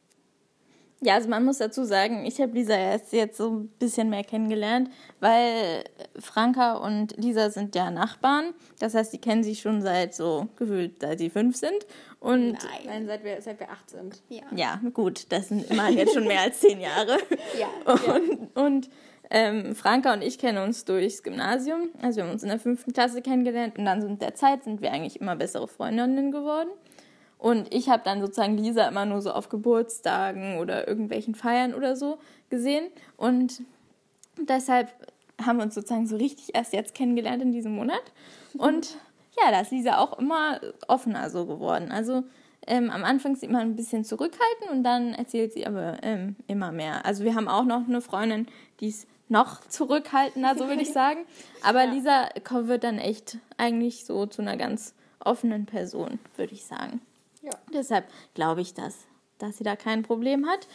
Ja, 1.01 1.13
also 1.15 1.29
man 1.29 1.45
muss 1.45 1.59
dazu 1.59 1.85
sagen, 1.85 2.25
ich 2.25 2.41
habe 2.41 2.51
Lisa 2.51 2.75
erst 2.75 3.13
jetzt 3.13 3.37
so 3.37 3.51
ein 3.51 3.67
bisschen 3.79 4.09
mehr 4.09 4.25
kennengelernt, 4.25 4.89
weil 5.21 5.85
Franka 6.19 6.73
und 6.73 7.15
Lisa 7.15 7.49
sind 7.49 7.73
ja 7.73 7.89
Nachbarn. 7.89 8.53
Das 8.79 8.95
heißt, 8.95 9.13
die 9.13 9.17
kennen 9.17 9.43
sich 9.43 9.61
schon 9.61 9.81
seit 9.81 10.13
so 10.13 10.49
gefühlt, 10.57 10.99
seit 10.99 11.19
sie 11.19 11.29
fünf 11.29 11.55
sind. 11.55 11.87
Und 12.19 12.57
Nein, 12.85 13.05
seit 13.07 13.23
wir, 13.23 13.41
seit 13.41 13.61
wir 13.61 13.69
acht 13.69 13.89
sind. 13.89 14.21
Ja. 14.27 14.41
ja, 14.53 14.81
gut, 14.93 15.31
das 15.31 15.47
sind 15.47 15.71
immerhin 15.71 15.99
jetzt 15.99 16.13
schon 16.13 16.27
mehr 16.27 16.41
als 16.41 16.59
zehn 16.59 16.81
Jahre. 16.81 17.17
Ja. 17.57 17.93
Und, 17.93 18.57
und 18.57 18.89
ähm, 19.29 19.75
Franka 19.75 20.13
und 20.13 20.21
ich 20.21 20.37
kennen 20.37 20.57
uns 20.57 20.83
durchs 20.83 21.23
Gymnasium. 21.23 21.89
Also 22.01 22.17
wir 22.17 22.23
haben 22.25 22.31
uns 22.31 22.43
in 22.43 22.49
der 22.49 22.59
fünften 22.59 22.91
Klasse 22.91 23.21
kennengelernt 23.21 23.77
und 23.77 23.85
dann 23.85 24.01
so 24.01 24.09
mit 24.09 24.21
der 24.21 24.35
Zeit 24.35 24.65
sind 24.65 24.81
wir 24.81 24.91
eigentlich 24.91 25.21
immer 25.21 25.37
bessere 25.37 25.67
Freundinnen 25.67 26.31
geworden. 26.31 26.69
Und 27.39 27.73
ich 27.73 27.89
habe 27.89 28.03
dann 28.05 28.21
sozusagen 28.21 28.57
Lisa 28.57 28.87
immer 28.87 29.05
nur 29.05 29.21
so 29.21 29.31
auf 29.31 29.49
Geburtstagen 29.49 30.59
oder 30.59 30.87
irgendwelchen 30.87 31.33
Feiern 31.33 31.73
oder 31.73 31.95
so 31.95 32.19
gesehen. 32.49 32.87
Und 33.17 33.61
deshalb 34.37 34.89
haben 35.41 35.57
wir 35.57 35.63
uns 35.63 35.75
sozusagen 35.75 36.05
so 36.05 36.17
richtig 36.17 36.53
erst 36.53 36.73
jetzt 36.73 36.93
kennengelernt 36.93 37.41
in 37.41 37.51
diesem 37.51 37.73
Monat. 37.75 38.01
Und 38.57 38.97
ja, 39.41 39.51
da 39.51 39.61
ist 39.61 39.71
Lisa 39.71 39.97
auch 39.99 40.19
immer 40.19 40.59
offener 40.87 41.29
so 41.29 41.45
geworden. 41.45 41.91
Also 41.91 42.23
ähm, 42.67 42.89
am 42.89 43.05
Anfang 43.05 43.33
ist 43.33 43.39
sie 43.39 43.45
immer 43.45 43.59
ein 43.59 43.75
bisschen 43.77 44.03
zurückhaltend 44.03 44.69
und 44.71 44.83
dann 44.83 45.13
erzählt 45.13 45.53
sie 45.53 45.65
aber 45.65 45.97
ähm, 46.03 46.35
immer 46.47 46.71
mehr. 46.73 47.05
Also 47.05 47.23
wir 47.23 47.35
haben 47.35 47.47
auch 47.47 47.63
noch 47.63 47.87
eine 47.87 48.01
Freundin, 48.01 48.47
die 48.81 48.89
ist 48.89 49.07
noch 49.29 49.61
zurückhaltender, 49.67 50.55
so 50.57 50.67
würde 50.67 50.81
ich 50.81 50.91
sagen. 50.93 51.19
Aber 51.63 51.85
Lisa 51.85 52.27
ko- 52.43 52.67
wird 52.67 52.83
dann 52.83 52.97
echt 52.97 53.37
eigentlich 53.57 54.05
so 54.05 54.25
zu 54.25 54.41
einer 54.41 54.57
ganz 54.57 54.93
offenen 55.23 55.65
Person, 55.65 56.19
würde 56.35 56.53
ich 56.53 56.65
sagen. 56.65 56.99
Ja. 57.49 57.59
Deshalb 57.73 58.05
glaube 58.33 58.61
ich, 58.61 58.73
dass, 58.73 58.95
dass 59.37 59.57
sie 59.57 59.63
da 59.63 59.75
kein 59.75 60.03
Problem 60.03 60.47
hat. 60.47 60.67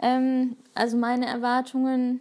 Ähm, 0.00 0.56
also 0.74 0.96
meine 0.96 1.26
Erwartungen, 1.26 2.20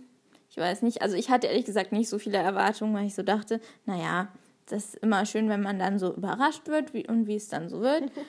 ich 0.50 0.58
weiß 0.58 0.82
nicht, 0.84 1.02
also 1.02 1.16
ich 1.16 1.30
hatte 1.30 1.48
ehrlich 1.48 1.66
gesagt 1.66 1.92
nicht 1.92 2.10
so 2.10 2.20
viele 2.20 2.38
Erwartungen, 2.38 2.94
weil 2.94 3.06
ich 3.06 3.16
so 3.16 3.24
dachte, 3.24 3.60
naja, 3.86 4.28
das 4.68 4.86
ist 4.86 4.96
immer 4.98 5.26
schön, 5.26 5.50
wenn 5.50 5.62
man 5.62 5.80
dann 5.80 6.00
so 6.00 6.14
überrascht 6.14 6.68
wird 6.68 6.94
wie, 6.94 7.08
und 7.08 7.28
wie 7.28 7.36
es 7.36 7.50
dann 7.50 7.70
so 7.70 7.82
wird. 7.82 8.12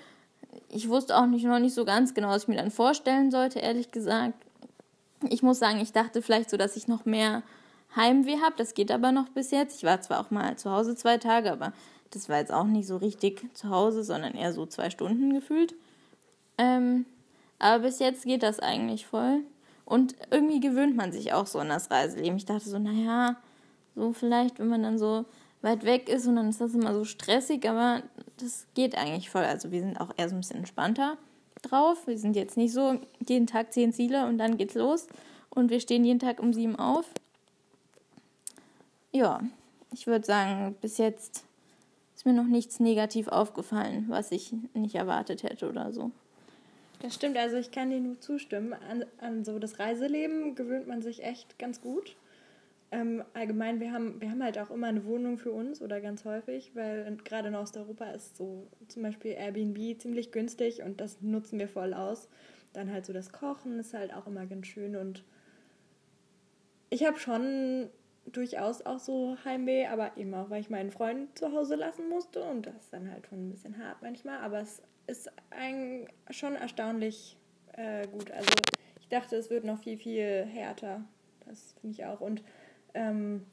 Ich 0.69 0.89
wusste 0.89 1.17
auch 1.17 1.27
nicht, 1.27 1.45
noch 1.45 1.59
nicht 1.59 1.75
so 1.75 1.85
ganz 1.85 2.15
genau, 2.15 2.29
was 2.29 2.43
ich 2.43 2.49
mir 2.49 2.57
dann 2.57 2.71
vorstellen 2.71 3.33
sollte, 3.33 3.59
ehrlich 3.59 3.91
gesagt. 3.91 4.35
Ich 5.29 5.43
muss 5.43 5.59
sagen, 5.59 5.81
ich 5.81 5.93
dachte 5.93 6.23
vielleicht 6.23 6.49
so, 6.49 6.57
dass 6.57 6.77
ich 6.77 6.87
noch 6.87 7.05
mehr 7.05 7.43
Heimweh 7.97 8.41
habe. 8.41 8.55
Das 8.57 8.75
geht 8.75 8.91
aber 8.93 9.11
noch 9.13 9.29
bis 9.31 9.51
jetzt. 9.51 9.79
Ich 9.79 9.85
war 9.85 10.01
zwar 10.01 10.21
auch 10.21 10.31
mal 10.31 10.57
zu 10.57 10.71
Hause 10.71 10.95
zwei 10.95 11.19
Tage, 11.19 11.51
aber 11.51 11.73
das 12.11 12.29
war 12.29 12.39
jetzt 12.39 12.53
auch 12.53 12.65
nicht 12.65 12.87
so 12.87 12.97
richtig 12.97 13.49
zu 13.55 13.71
Hause, 13.71 14.05
sondern 14.05 14.35
eher 14.35 14.53
so 14.53 14.67
zwei 14.67 14.91
Stunden 14.91 15.33
gefühlt. 15.33 15.75
Ähm, 16.59 17.07
aber 17.59 17.85
bis 17.85 17.99
jetzt 17.99 18.25
geht 18.25 18.43
das 18.43 18.61
eigentlich 18.61 19.07
voll. 19.07 19.41
Und 19.85 20.15
irgendwie 20.31 20.61
gewöhnt 20.61 20.97
man 20.97 21.13
sich 21.13 21.33
auch 21.33 21.47
so 21.47 21.59
an 21.59 21.69
das 21.69 21.91
Reiseleben. 21.91 22.37
Ich 22.37 22.47
dachte 22.47 22.69
so, 22.69 22.79
naja, 22.79 23.37
so 23.95 24.13
vielleicht, 24.13 24.59
wenn 24.59 24.69
man 24.69 24.83
dann 24.83 24.99
so 24.99 25.25
weit 25.63 25.85
weg 25.85 26.09
ist 26.09 26.27
und 26.27 26.37
dann 26.37 26.49
ist 26.49 26.61
das 26.61 26.75
immer 26.75 26.95
so 26.95 27.05
stressig, 27.05 27.69
aber 27.69 28.03
das 28.39 28.67
geht 28.75 28.97
eigentlich 28.97 29.31
voll. 29.31 29.45
Also 29.45 29.73
wir 29.73 29.81
sind 29.81 30.01
auch 30.01 30.11
eher 30.17 30.29
so 30.29 30.35
ein 30.35 30.41
bisschen 30.41 30.59
entspannter 30.59 31.17
drauf. 31.63 32.07
Wir 32.07 32.19
sind 32.19 32.37
jetzt 32.37 32.57
nicht 32.57 32.73
so 32.73 32.99
jeden 33.27 33.47
Tag 33.47 33.73
zehn 33.73 33.93
Ziele 33.93 34.27
und 34.27 34.39
dann 34.39 34.57
geht's 34.57 34.75
los. 34.75 35.07
Und 35.51 35.71
wir 35.71 35.81
stehen 35.81 36.05
jeden 36.05 36.19
Tag 36.19 36.41
um 36.41 36.53
sieben 36.53 36.77
auf. 36.77 37.07
Ja, 39.13 39.41
ich 39.93 40.07
würde 40.07 40.27
sagen, 40.27 40.75
bis 40.81 40.99
jetzt 40.99 41.45
mir 42.25 42.33
noch 42.33 42.47
nichts 42.47 42.81
negativ 42.81 43.29
aufgefallen, 43.29 44.07
was 44.09 44.33
ich 44.33 44.55
nicht 44.75 44.95
erwartet 44.95 45.43
hätte 45.43 45.69
oder 45.69 45.93
so. 45.93 46.11
Das 47.01 47.15
stimmt, 47.15 47.37
also 47.37 47.57
ich 47.57 47.71
kann 47.71 47.91
dir 47.91 48.01
nur 48.01 48.21
zustimmen. 48.21 48.73
An, 48.73 49.05
an 49.21 49.45
so 49.45 49.59
das 49.59 49.79
Reiseleben 49.79 50.55
gewöhnt 50.55 50.87
man 50.87 51.03
sich 51.03 51.23
echt 51.23 51.59
ganz 51.59 51.81
gut. 51.81 52.17
Ähm, 52.91 53.25
allgemein, 53.35 53.81
wir 53.81 53.93
haben, 53.93 54.21
wir 54.21 54.31
haben 54.31 54.43
halt 54.43 54.59
auch 54.59 54.71
immer 54.71 54.87
eine 54.87 55.05
Wohnung 55.05 55.37
für 55.37 55.51
uns 55.51 55.83
oder 55.83 56.01
ganz 56.01 56.25
häufig, 56.25 56.71
weil 56.75 57.17
gerade 57.25 57.49
in 57.49 57.57
Osteuropa 57.57 58.05
ist 58.13 58.37
so 58.37 58.69
zum 58.89 59.03
Beispiel 59.03 59.33
Airbnb 59.33 60.01
ziemlich 60.01 60.31
günstig 60.31 60.83
und 60.83 61.01
das 61.01 61.21
nutzen 61.21 61.59
wir 61.59 61.69
voll 61.69 61.93
aus. 61.93 62.29
Dann 62.73 62.93
halt 62.93 63.05
so 63.05 63.13
das 63.13 63.33
Kochen 63.33 63.79
ist 63.79 63.95
halt 63.95 64.15
auch 64.15 64.27
immer 64.27 64.47
ganz 64.47 64.69
schön 64.69 64.97
und 64.97 65.25
ich 66.89 67.05
habe 67.05 67.19
schon 67.19 67.89
durchaus 68.27 68.83
auch 68.83 68.99
so 68.99 69.37
Heimweh, 69.45 69.87
aber 69.87 70.17
eben 70.17 70.35
auch, 70.35 70.51
weil 70.51 70.61
ich 70.61 70.71
meinen 70.71 70.91
Freund 70.91 71.37
zu 71.39 71.53
Hause 71.53 71.77
lassen 71.77 72.09
musste 72.09 72.43
und 72.43 72.67
das 72.67 72.75
ist 72.77 72.93
dann 72.93 73.11
halt 73.11 73.27
schon 73.27 73.47
ein 73.49 73.51
bisschen 73.51 73.79
hart 73.79 74.03
manchmal, 74.03 74.39
aber 74.39 74.61
es 74.61 74.83
ist 75.07 75.31
ein, 75.51 76.09
schon 76.31 76.57
erstaunlich 76.57 77.37
äh, 77.73 78.07
gut. 78.09 78.31
Also 78.31 78.51
ich 79.01 79.09
dachte, 79.09 79.37
es 79.37 79.51
wird 79.51 79.65
noch 79.65 79.79
viel, 79.79 79.99
viel 79.99 80.45
härter. 80.45 81.05
Das 81.47 81.75
finde 81.81 81.95
ich 81.95 82.05
auch. 82.07 82.21
Und 82.21 82.43
ähm, 82.95 83.45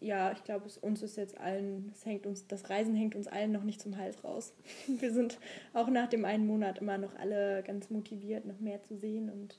ja, 0.00 0.32
ich 0.32 0.44
glaube, 0.44 0.68
uns 0.80 1.02
ist 1.02 1.16
jetzt 1.16 1.38
allen, 1.40 1.90
es 1.92 2.04
hängt 2.04 2.26
uns, 2.26 2.46
das 2.46 2.68
Reisen 2.70 2.94
hängt 2.94 3.14
uns 3.14 3.26
allen 3.26 3.52
noch 3.52 3.62
nicht 3.62 3.80
zum 3.80 3.96
Hals 3.96 4.22
raus. 4.24 4.52
Wir 4.86 5.12
sind 5.12 5.38
auch 5.72 5.88
nach 5.88 6.08
dem 6.08 6.24
einen 6.24 6.46
Monat 6.46 6.78
immer 6.78 6.98
noch 6.98 7.16
alle 7.18 7.62
ganz 7.62 7.90
motiviert, 7.90 8.44
noch 8.44 8.60
mehr 8.60 8.82
zu 8.82 8.96
sehen 8.96 9.30
und, 9.30 9.58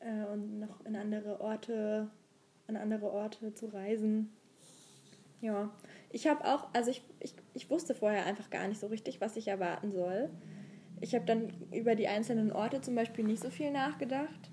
äh, 0.00 0.30
und 0.32 0.58
noch 0.58 0.84
in 0.84 0.96
andere 0.96 1.40
Orte, 1.40 2.10
an 2.70 2.76
andere 2.76 3.10
Orte 3.10 3.52
zu 3.54 3.66
reisen. 3.66 4.30
Ja, 5.40 5.70
ich 6.10 6.26
habe 6.26 6.44
auch, 6.44 6.68
also 6.74 6.90
ich, 6.90 7.02
ich, 7.18 7.34
ich 7.54 7.70
wusste 7.70 7.94
vorher 7.94 8.26
einfach 8.26 8.50
gar 8.50 8.68
nicht 8.68 8.80
so 8.80 8.86
richtig, 8.86 9.20
was 9.20 9.36
ich 9.36 9.48
erwarten 9.48 9.90
soll. 9.92 10.30
Ich 11.00 11.14
habe 11.14 11.24
dann 11.24 11.48
über 11.72 11.94
die 11.94 12.08
einzelnen 12.08 12.52
Orte 12.52 12.80
zum 12.80 12.94
Beispiel 12.94 13.24
nicht 13.24 13.42
so 13.42 13.50
viel 13.50 13.70
nachgedacht. 13.70 14.50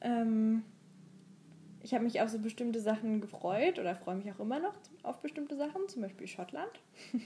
Ähm, 0.00 0.64
ich 1.80 1.94
habe 1.94 2.04
mich 2.04 2.20
auf 2.20 2.28
so 2.28 2.40
bestimmte 2.40 2.80
Sachen 2.80 3.20
gefreut 3.20 3.78
oder 3.78 3.94
freue 3.94 4.16
mich 4.16 4.30
auch 4.32 4.40
immer 4.40 4.58
noch 4.58 4.74
auf 5.04 5.20
bestimmte 5.22 5.56
Sachen, 5.56 5.88
zum 5.88 6.02
Beispiel 6.02 6.26
Schottland. 6.26 6.80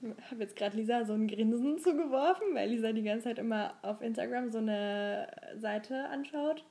Ich 0.00 0.30
habe 0.30 0.42
jetzt 0.42 0.54
gerade 0.54 0.76
Lisa 0.76 1.04
so 1.04 1.12
ein 1.12 1.26
Grinsen 1.26 1.78
zugeworfen, 1.78 2.54
weil 2.54 2.68
Lisa 2.68 2.92
die 2.92 3.02
ganze 3.02 3.24
Zeit 3.24 3.38
immer 3.40 3.74
auf 3.82 4.00
Instagram 4.00 4.48
so 4.48 4.58
eine 4.58 5.26
Seite 5.56 6.08
anschaut. 6.08 6.64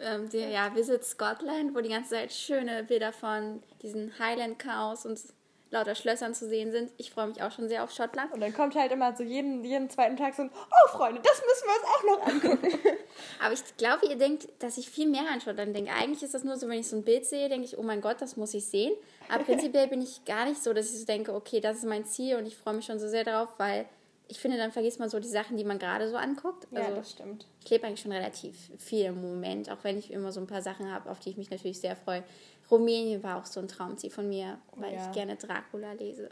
Ähm, 0.00 0.28
die, 0.28 0.38
ja, 0.38 0.74
Visit 0.74 1.04
Scotland, 1.04 1.74
wo 1.74 1.80
die 1.80 1.88
ganze 1.88 2.10
Zeit 2.10 2.32
schöne 2.32 2.84
Bilder 2.84 3.12
von 3.12 3.62
diesen 3.82 4.18
Highland 4.18 4.58
Cows 4.58 5.04
und 5.06 5.18
lauter 5.70 5.94
Schlössern 5.94 6.34
zu 6.34 6.48
sehen 6.48 6.72
sind. 6.72 6.90
Ich 6.96 7.10
freue 7.10 7.26
mich 7.26 7.42
auch 7.42 7.50
schon 7.50 7.68
sehr 7.68 7.84
auf 7.84 7.90
Schottland. 7.90 8.32
Und 8.32 8.40
dann 8.40 8.54
kommt 8.54 8.74
halt 8.74 8.90
immer 8.92 9.14
so 9.14 9.22
jeden, 9.22 9.64
jeden 9.64 9.90
zweiten 9.90 10.16
Tag 10.16 10.34
so 10.34 10.42
ein, 10.42 10.50
oh 10.50 10.96
Freunde, 10.96 11.20
das 11.22 11.42
müssen 11.44 11.66
wir 11.66 11.74
uns 11.74 11.84
auch 11.84 12.04
noch 12.04 12.54
angucken. 12.54 12.98
Aber 13.44 13.52
ich 13.52 13.76
glaube, 13.76 14.06
ihr 14.06 14.16
denkt, 14.16 14.48
dass 14.60 14.78
ich 14.78 14.88
viel 14.88 15.08
mehr 15.08 15.24
an 15.30 15.40
Schottland 15.40 15.76
denke. 15.76 15.92
Eigentlich 15.92 16.22
ist 16.22 16.34
das 16.34 16.44
nur 16.44 16.56
so, 16.56 16.68
wenn 16.68 16.78
ich 16.78 16.88
so 16.88 16.96
ein 16.96 17.04
Bild 17.04 17.26
sehe, 17.26 17.48
denke 17.48 17.66
ich, 17.66 17.76
oh 17.76 17.82
mein 17.82 18.00
Gott, 18.00 18.20
das 18.20 18.36
muss 18.36 18.54
ich 18.54 18.66
sehen. 18.66 18.94
Aber 19.28 19.44
prinzipiell 19.44 19.88
bin 19.88 20.00
ich 20.00 20.24
gar 20.24 20.46
nicht 20.46 20.62
so, 20.62 20.72
dass 20.72 20.90
ich 20.90 21.00
so 21.00 21.06
denke, 21.06 21.34
okay, 21.34 21.60
das 21.60 21.78
ist 21.78 21.84
mein 21.84 22.06
Ziel 22.06 22.36
und 22.36 22.46
ich 22.46 22.56
freue 22.56 22.74
mich 22.74 22.86
schon 22.86 22.98
so 22.98 23.08
sehr 23.08 23.24
darauf, 23.24 23.50
weil 23.58 23.86
ich 24.28 24.38
finde, 24.38 24.58
dann 24.58 24.72
vergisst 24.72 25.00
man 25.00 25.08
so 25.08 25.18
die 25.18 25.28
Sachen, 25.28 25.56
die 25.56 25.64
man 25.64 25.78
gerade 25.78 26.08
so 26.08 26.16
anguckt. 26.16 26.68
Also, 26.70 26.90
ja, 26.90 26.94
das 26.94 27.12
stimmt. 27.12 27.46
Ich 27.64 27.70
lebe 27.70 27.86
eigentlich 27.86 28.00
schon 28.00 28.12
relativ 28.12 28.70
viel 28.78 29.06
im 29.06 29.22
Moment, 29.22 29.70
auch 29.70 29.82
wenn 29.82 29.98
ich 29.98 30.12
immer 30.12 30.32
so 30.32 30.40
ein 30.40 30.46
paar 30.46 30.60
Sachen 30.60 30.92
habe, 30.92 31.10
auf 31.10 31.18
die 31.18 31.30
ich 31.30 31.38
mich 31.38 31.50
natürlich 31.50 31.80
sehr 31.80 31.96
freue. 31.96 32.22
Rumänien 32.70 33.22
war 33.22 33.38
auch 33.38 33.46
so 33.46 33.58
ein 33.58 33.68
Traumziel 33.68 34.10
von 34.10 34.28
mir, 34.28 34.58
weil 34.76 34.94
ja. 34.94 35.06
ich 35.06 35.12
gerne 35.12 35.36
Dracula 35.36 35.92
lese. 35.92 36.28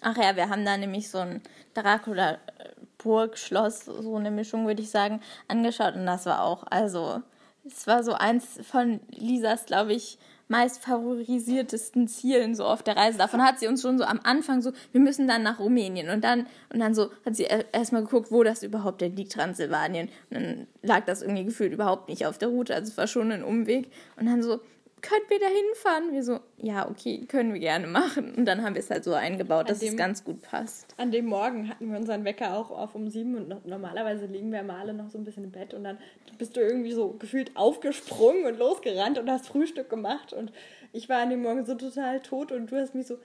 Ach 0.00 0.16
ja, 0.16 0.34
wir 0.36 0.48
haben 0.48 0.64
da 0.64 0.76
nämlich 0.76 1.10
so 1.10 1.18
ein 1.18 1.42
Dracula-Burg, 1.74 3.38
Schloss, 3.38 3.84
so 3.84 4.16
eine 4.16 4.30
Mischung, 4.30 4.66
würde 4.66 4.82
ich 4.82 4.90
sagen, 4.90 5.20
angeschaut 5.46 5.94
und 5.94 6.06
das 6.06 6.26
war 6.26 6.42
auch, 6.42 6.64
also, 6.70 7.20
es 7.64 7.86
war 7.86 8.02
so 8.02 8.14
eins 8.14 8.58
von 8.62 9.00
Lisas, 9.10 9.66
glaube 9.66 9.92
ich, 9.92 10.18
meist 10.48 10.82
favorisiertesten 10.82 12.08
Zielen 12.08 12.54
so 12.54 12.64
auf 12.64 12.82
der 12.82 12.96
Reise. 12.96 13.18
Davon 13.18 13.42
hat 13.42 13.58
sie 13.58 13.66
uns 13.66 13.82
schon 13.82 13.98
so 13.98 14.04
am 14.04 14.20
Anfang 14.22 14.62
so, 14.62 14.72
wir 14.92 15.00
müssen 15.00 15.26
dann 15.26 15.42
nach 15.42 15.58
Rumänien 15.58 16.10
und 16.10 16.22
dann 16.22 16.46
und 16.72 16.80
dann 16.80 16.94
so 16.94 17.10
hat 17.24 17.36
sie 17.36 17.46
erstmal 17.72 18.02
geguckt, 18.02 18.30
wo 18.30 18.42
das 18.42 18.62
überhaupt 18.62 19.00
denn 19.00 19.16
liegt, 19.16 19.32
Transsilvanien. 19.32 20.08
Und 20.30 20.34
dann 20.36 20.66
lag 20.82 21.04
das 21.04 21.22
irgendwie 21.22 21.44
gefühlt 21.44 21.72
überhaupt 21.72 22.08
nicht 22.08 22.26
auf 22.26 22.38
der 22.38 22.48
Route, 22.48 22.74
also 22.74 22.90
es 22.90 22.96
war 22.96 23.06
schon 23.06 23.32
ein 23.32 23.42
Umweg 23.42 23.90
und 24.16 24.26
dann 24.26 24.42
so 24.42 24.60
können 25.04 25.24
wir 25.28 25.38
da 25.38 25.46
hinfahren? 25.46 26.12
Wir 26.12 26.22
so, 26.22 26.40
ja, 26.56 26.88
okay, 26.88 27.26
können 27.26 27.52
wir 27.52 27.60
gerne 27.60 27.86
machen. 27.86 28.34
Und 28.34 28.46
dann 28.46 28.62
haben 28.62 28.74
wir 28.74 28.80
es 28.80 28.90
halt 28.90 29.04
so 29.04 29.12
eingebaut, 29.12 29.68
dass 29.68 29.80
dem, 29.80 29.90
es 29.90 29.96
ganz 29.96 30.24
gut 30.24 30.40
passt. 30.40 30.94
An 30.96 31.10
dem 31.10 31.26
Morgen 31.26 31.68
hatten 31.68 31.90
wir 31.90 31.98
unseren 31.98 32.24
Wecker 32.24 32.56
auch 32.56 32.70
auf 32.70 32.94
um 32.94 33.10
sieben 33.10 33.36
und 33.36 33.66
normalerweise 33.66 34.24
liegen 34.26 34.50
wir 34.50 34.62
mal 34.62 34.80
alle 34.80 34.94
noch 34.94 35.10
so 35.10 35.18
ein 35.18 35.24
bisschen 35.24 35.44
im 35.44 35.52
Bett 35.52 35.74
und 35.74 35.84
dann 35.84 35.98
bist 36.38 36.56
du 36.56 36.60
irgendwie 36.60 36.92
so 36.92 37.10
gefühlt 37.10 37.54
aufgesprungen 37.54 38.46
und 38.46 38.58
losgerannt 38.58 39.18
und 39.18 39.30
hast 39.30 39.46
Frühstück 39.46 39.90
gemacht 39.90 40.32
und 40.32 40.52
ich 40.92 41.08
war 41.08 41.18
an 41.18 41.30
dem 41.30 41.42
Morgen 41.42 41.66
so 41.66 41.74
total 41.74 42.20
tot 42.20 42.50
und 42.50 42.70
du 42.70 42.76
hast 42.76 42.94
mich 42.94 43.06
so, 43.06 43.18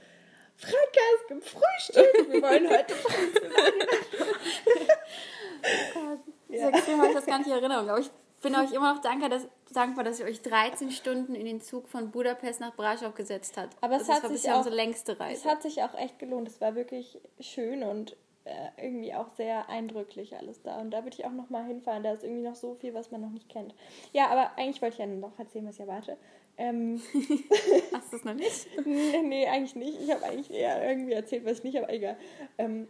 Franka, 0.58 1.00
es 1.22 1.28
gibt 1.30 1.46
Frühstück, 1.46 2.32
wir 2.32 2.42
wollen 2.42 2.70
heute 2.70 2.94
Frühstück. 2.94 3.54
ja. 5.96 6.18
Ich 6.52 6.62
habe 6.62 7.14
das 7.14 7.26
gar 7.26 7.40
nicht 7.40 7.50
erinnern, 7.50 7.86
glaube 7.86 8.02
ich 8.02 8.12
bin 8.42 8.56
euch 8.56 8.72
immer 8.72 8.94
noch 8.94 9.02
dankbar 9.02 9.30
dass, 9.30 9.48
dankbar, 9.74 10.04
dass 10.04 10.20
ihr 10.20 10.26
euch 10.26 10.42
13 10.42 10.92
Stunden 10.92 11.36
in 11.36 11.46
den 11.46 11.62
Zug 11.62 11.88
von 11.88 12.12
Budapest 12.12 12.60
nach 12.60 12.76
Brașov 12.76 13.14
gesetzt 13.14 13.58
habt. 13.58 13.76
Aber 13.82 13.98
es 13.98 14.08
das 14.08 14.18
hat 14.18 14.24
war 14.24 14.38
sich 14.38 14.50
auch, 14.52 14.58
unsere 14.58 14.76
längste 14.76 15.20
Reise. 15.20 15.42
Es 15.42 15.46
hat 15.46 15.62
sich 15.62 15.82
auch 15.84 15.94
echt 15.96 16.20
gelohnt. 16.20 16.48
Es 16.48 16.62
war 16.62 16.76
wirklich 16.76 17.20
schön 17.40 17.84
und 17.84 18.16
äh, 18.46 18.70
irgendwie 18.84 19.14
auch 19.14 19.30
sehr 19.36 19.70
eindrücklich 19.70 20.36
alles 20.36 20.62
da. 20.62 20.80
Und 20.80 20.92
da 20.92 21.04
würde 21.04 21.16
ich 21.18 21.26
auch 21.26 21.32
noch 21.32 21.50
mal 21.50 21.66
hinfahren. 21.66 22.04
Da 22.04 22.14
ist 22.14 22.24
irgendwie 22.24 22.48
noch 22.48 22.56
so 22.56 22.76
viel, 22.76 22.94
was 22.94 23.12
man 23.12 23.22
noch 23.22 23.30
nicht 23.30 23.50
kennt. 23.50 23.76
Ja, 24.12 24.28
aber 24.28 24.58
eigentlich 24.58 24.82
wollte 24.82 24.96
ich 24.96 25.00
ja 25.00 25.08
noch 25.08 25.38
erzählen, 25.38 25.68
was 25.68 25.76
ich 25.76 25.82
erwarte. 25.82 26.18
Ähm, 26.58 27.02
Hast 27.94 28.12
du 28.12 28.18
es 28.18 28.24
noch 28.26 28.34
nicht? 28.34 28.68
nee, 28.86 29.22
nee, 29.24 29.48
eigentlich 29.48 29.76
nicht. 29.76 30.02
Ich 30.02 30.12
habe 30.12 30.26
eigentlich 30.26 30.52
eher 30.52 30.90
irgendwie 30.90 31.14
erzählt, 31.14 31.46
was 31.46 31.60
ich 31.60 31.64
nicht, 31.64 31.78
aber 31.78 31.92
egal. 31.92 32.18
Ähm, 32.58 32.88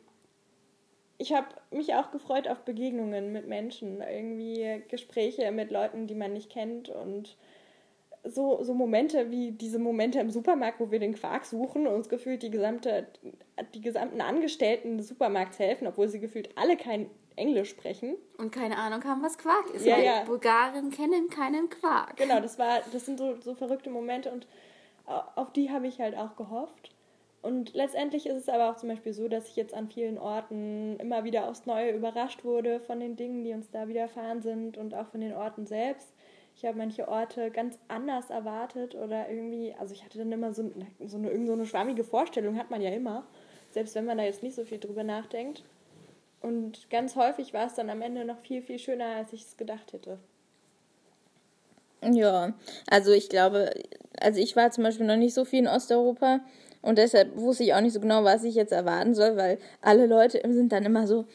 ich 1.20 1.34
habe 1.34 1.48
mich 1.70 1.94
auch 1.94 2.12
gefreut 2.12 2.48
auf 2.48 2.60
Begegnungen 2.60 3.32
mit 3.32 3.48
Menschen, 3.48 4.02
irgendwie 4.02 4.82
Gespräche 4.88 5.52
mit 5.52 5.70
Leuten, 5.70 6.08
die 6.08 6.16
man 6.16 6.34
nicht 6.34 6.50
kennt 6.50 6.90
und 6.90 7.36
so, 8.24 8.64
so 8.64 8.74
Momente 8.74 9.30
wie 9.30 9.52
diese 9.52 9.80
Momente 9.80 10.20
im 10.20 10.30
Supermarkt, 10.30 10.80
wo 10.80 10.92
wir 10.92 11.00
den 11.00 11.14
Quark 11.14 11.46
suchen 11.46 11.88
und 11.88 11.94
uns 11.94 12.10
gefühlt 12.10 12.42
die, 12.42 12.50
gesamte, 12.50 13.08
die 13.74 13.82
gesamten 13.82 14.22
Angestellten 14.22 14.98
des 14.98 15.10
Supermarkts 15.10 15.60
helfen, 15.60 15.88
obwohl 15.88 16.08
sie 16.08 16.20
gefühlt 16.20 16.58
alle 16.58 16.78
kein 16.78 17.10
Englisch 17.36 17.70
sprechen. 17.70 18.16
Und 18.38 18.52
keine 18.52 18.78
Ahnung 18.78 19.04
haben, 19.04 19.22
was 19.22 19.38
Quark 19.38 19.70
ist. 19.74 19.86
Ja, 19.86 19.98
ja. 19.98 20.24
Bulgaren 20.24 20.90
kennen 20.90 21.30
keinen 21.30 21.70
Quark. 21.70 22.18
Genau, 22.18 22.40
das, 22.40 22.58
war, 22.58 22.80
das 22.92 23.06
sind 23.06 23.20
so, 23.20 23.36
so 23.42 23.56
verrückte 23.56 23.90
Momente 23.90 24.32
und 24.32 24.48
auf 25.36 25.52
die 25.54 25.70
habe 25.70 25.88
ich 25.88 26.00
halt 26.00 26.16
auch 26.16 26.36
gehofft. 26.36 26.92
Und 27.42 27.74
letztendlich 27.74 28.26
ist 28.26 28.36
es 28.36 28.50
aber 28.50 28.70
auch 28.70 28.76
zum 28.76 28.90
Beispiel 28.90 29.14
so, 29.14 29.30
dass 29.30 29.48
ich 29.48 29.56
jetzt 29.56 29.74
an 29.74 29.90
vielen 29.90 30.18
Orten 30.18 30.98
immer 31.00 31.24
wieder 31.24 31.48
aufs 31.48 31.66
Neue 31.66 31.92
überrascht 31.92 32.44
wurde 32.44 32.82
von 32.82 33.00
den 33.00 33.16
Dingen, 33.16 33.44
die 33.44 33.54
uns 33.54 33.72
da 33.72 33.88
widerfahren 33.88 34.42
sind 34.42 34.78
und 34.78 34.94
auch 34.94 35.08
von 35.08 35.22
den 35.22 35.34
Orten 35.34 35.66
selbst. 35.66 36.14
Ich 36.58 36.66
habe 36.66 36.78
manche 36.78 37.08
Orte 37.08 37.52
ganz 37.52 37.80
anders 37.88 38.30
erwartet 38.30 38.94
oder 38.94 39.30
irgendwie, 39.30 39.74
also 39.80 39.94
ich 39.94 40.04
hatte 40.04 40.18
dann 40.18 40.32
immer 40.32 40.54
so, 40.54 40.70
so 41.06 41.18
eine, 41.18 41.30
irgend 41.30 41.48
so 41.48 41.54
eine 41.54 41.66
schwammige 41.66 42.04
Vorstellung, 42.04 42.58
hat 42.58 42.70
man 42.70 42.82
ja 42.82 42.90
immer, 42.90 43.26
selbst 43.72 43.96
wenn 43.96 44.04
man 44.04 44.18
da 44.18 44.26
jetzt 44.26 44.44
nicht 44.44 44.56
so 44.56 44.66
viel 44.66 44.80
drüber 44.80 45.06
nachdenkt. 45.06 45.64
Und 46.42 46.90
ganz 46.90 47.16
häufig 47.16 47.54
war 47.54 47.68
es 47.68 47.76
dann 47.76 47.90
am 47.90 48.02
Ende 48.02 48.26
noch 48.26 48.40
viel, 48.40 48.62
viel 48.62 48.80
schöner, 48.80 49.16
als 49.16 49.32
ich 49.32 49.44
es 49.44 49.56
gedacht 49.56 49.94
hätte. 49.94 50.20
Ja, 52.02 52.54
also 52.90 53.12
ich 53.12 53.30
glaube, 53.30 53.72
also 54.20 54.40
ich 54.40 54.56
war 54.56 54.72
zum 54.72 54.84
Beispiel 54.84 55.06
noch 55.06 55.18
nicht 55.18 55.34
so 55.34 55.46
viel 55.46 55.60
in 55.60 55.68
Osteuropa 55.68 56.42
und 56.82 56.98
deshalb 56.98 57.36
wusste 57.38 57.64
ich 57.64 57.74
auch 57.74 57.82
nicht 57.82 57.94
so 57.94 58.00
genau, 58.00 58.24
was 58.24 58.44
ich 58.44 58.56
jetzt 58.56 58.72
erwarten 58.72 59.14
soll, 59.14 59.36
weil 59.36 59.60
alle 59.82 60.06
Leute 60.06 60.42
sind 60.46 60.72
dann 60.72 60.86
immer 60.86 61.08
so, 61.08 61.26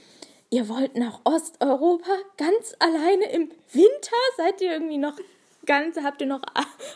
ihr 0.51 0.69
wollt 0.69 0.97
nach 0.97 1.21
Osteuropa 1.25 2.13
ganz 2.37 2.75
alleine 2.79 3.31
im 3.33 3.51
Winter? 3.73 4.17
Seid 4.37 4.61
ihr 4.61 4.73
irgendwie 4.73 4.99
noch 4.99 5.19
ganz, 5.67 5.97
habt 6.03 6.21
ihr 6.21 6.27
noch 6.27 6.43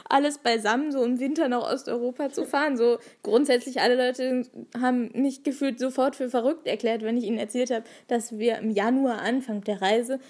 alles 0.08 0.38
beisammen, 0.38 0.92
so 0.92 1.02
im 1.04 1.20
Winter 1.20 1.48
nach 1.48 1.62
Osteuropa 1.62 2.30
zu 2.30 2.44
fahren? 2.44 2.76
So 2.76 2.98
grundsätzlich 3.22 3.80
alle 3.80 3.96
Leute 3.96 4.42
haben 4.80 5.10
mich 5.14 5.42
gefühlt 5.42 5.78
sofort 5.78 6.16
für 6.16 6.30
verrückt 6.30 6.66
erklärt, 6.66 7.02
wenn 7.02 7.16
ich 7.16 7.24
ihnen 7.24 7.38
erzählt 7.38 7.70
habe, 7.70 7.84
dass 8.06 8.38
wir 8.38 8.58
im 8.58 8.70
Januar 8.70 9.20
Anfang 9.22 9.62
der 9.62 9.80
Reise 9.80 10.20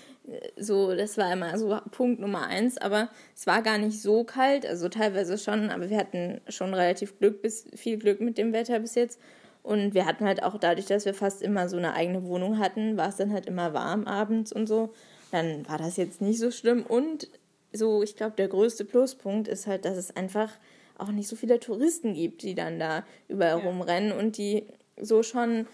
so, 0.56 0.94
das 0.94 1.16
war 1.16 1.32
immer 1.32 1.56
so 1.58 1.78
Punkt 1.90 2.20
Nummer 2.20 2.46
eins, 2.46 2.78
aber 2.78 3.08
es 3.34 3.46
war 3.46 3.62
gar 3.62 3.78
nicht 3.78 4.02
so 4.02 4.24
kalt, 4.24 4.66
also 4.66 4.88
teilweise 4.88 5.38
schon, 5.38 5.70
aber 5.70 5.88
wir 5.90 5.96
hatten 5.96 6.40
schon 6.48 6.74
relativ 6.74 7.18
Glück, 7.18 7.42
bis 7.42 7.66
viel 7.74 7.98
Glück 7.98 8.20
mit 8.20 8.38
dem 8.38 8.52
Wetter 8.52 8.78
bis 8.80 8.94
jetzt. 8.94 9.20
Und 9.62 9.92
wir 9.92 10.06
hatten 10.06 10.24
halt 10.24 10.42
auch 10.42 10.56
dadurch, 10.58 10.86
dass 10.86 11.04
wir 11.04 11.14
fast 11.14 11.42
immer 11.42 11.68
so 11.68 11.76
eine 11.76 11.92
eigene 11.92 12.24
Wohnung 12.24 12.58
hatten, 12.58 12.96
war 12.96 13.08
es 13.08 13.16
dann 13.16 13.32
halt 13.32 13.46
immer 13.46 13.74
warm 13.74 14.04
abends 14.04 14.52
und 14.52 14.66
so. 14.66 14.94
Dann 15.30 15.68
war 15.68 15.76
das 15.76 15.96
jetzt 15.96 16.22
nicht 16.22 16.38
so 16.38 16.50
schlimm. 16.50 16.84
Und 16.86 17.28
so, 17.72 18.02
ich 18.02 18.16
glaube, 18.16 18.36
der 18.36 18.48
größte 18.48 18.84
Pluspunkt 18.84 19.48
ist 19.48 19.66
halt, 19.66 19.84
dass 19.84 19.96
es 19.96 20.14
einfach 20.16 20.50
auch 20.96 21.08
nicht 21.08 21.28
so 21.28 21.36
viele 21.36 21.60
Touristen 21.60 22.14
gibt, 22.14 22.42
die 22.42 22.54
dann 22.54 22.78
da 22.78 23.04
überall 23.28 23.58
ja. 23.58 23.64
rumrennen 23.64 24.12
und 24.12 24.36
die 24.36 24.66
so 25.00 25.22
schon 25.22 25.66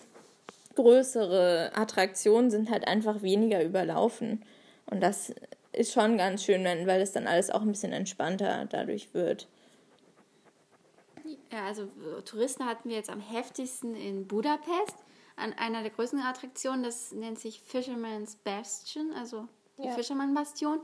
größere 0.74 1.72
Attraktionen 1.74 2.50
sind 2.50 2.70
halt 2.70 2.86
einfach 2.86 3.22
weniger 3.22 3.62
überlaufen. 3.62 4.44
Und 4.86 5.02
das 5.02 5.32
ist 5.72 5.92
schon 5.92 6.18
ganz 6.18 6.44
schön, 6.44 6.64
weil 6.64 7.00
es 7.00 7.12
dann 7.12 7.26
alles 7.26 7.50
auch 7.50 7.62
ein 7.62 7.70
bisschen 7.70 7.92
entspannter 7.92 8.66
dadurch 8.66 9.14
wird. 9.14 9.48
Ja, 11.50 11.66
also 11.66 11.88
Touristen 12.24 12.66
hatten 12.66 12.88
wir 12.88 12.96
jetzt 12.96 13.10
am 13.10 13.20
heftigsten 13.20 13.94
in 13.94 14.26
Budapest 14.26 14.96
an 15.36 15.52
einer 15.54 15.82
der 15.82 15.90
größten 15.90 16.20
Attraktionen. 16.20 16.82
Das 16.82 17.12
nennt 17.12 17.38
sich 17.38 17.60
Fisherman's 17.60 18.36
Bastion, 18.36 19.12
also 19.16 19.48
die 19.78 19.86
ja. 19.86 19.94
Fischermann-Bastion. 19.94 20.80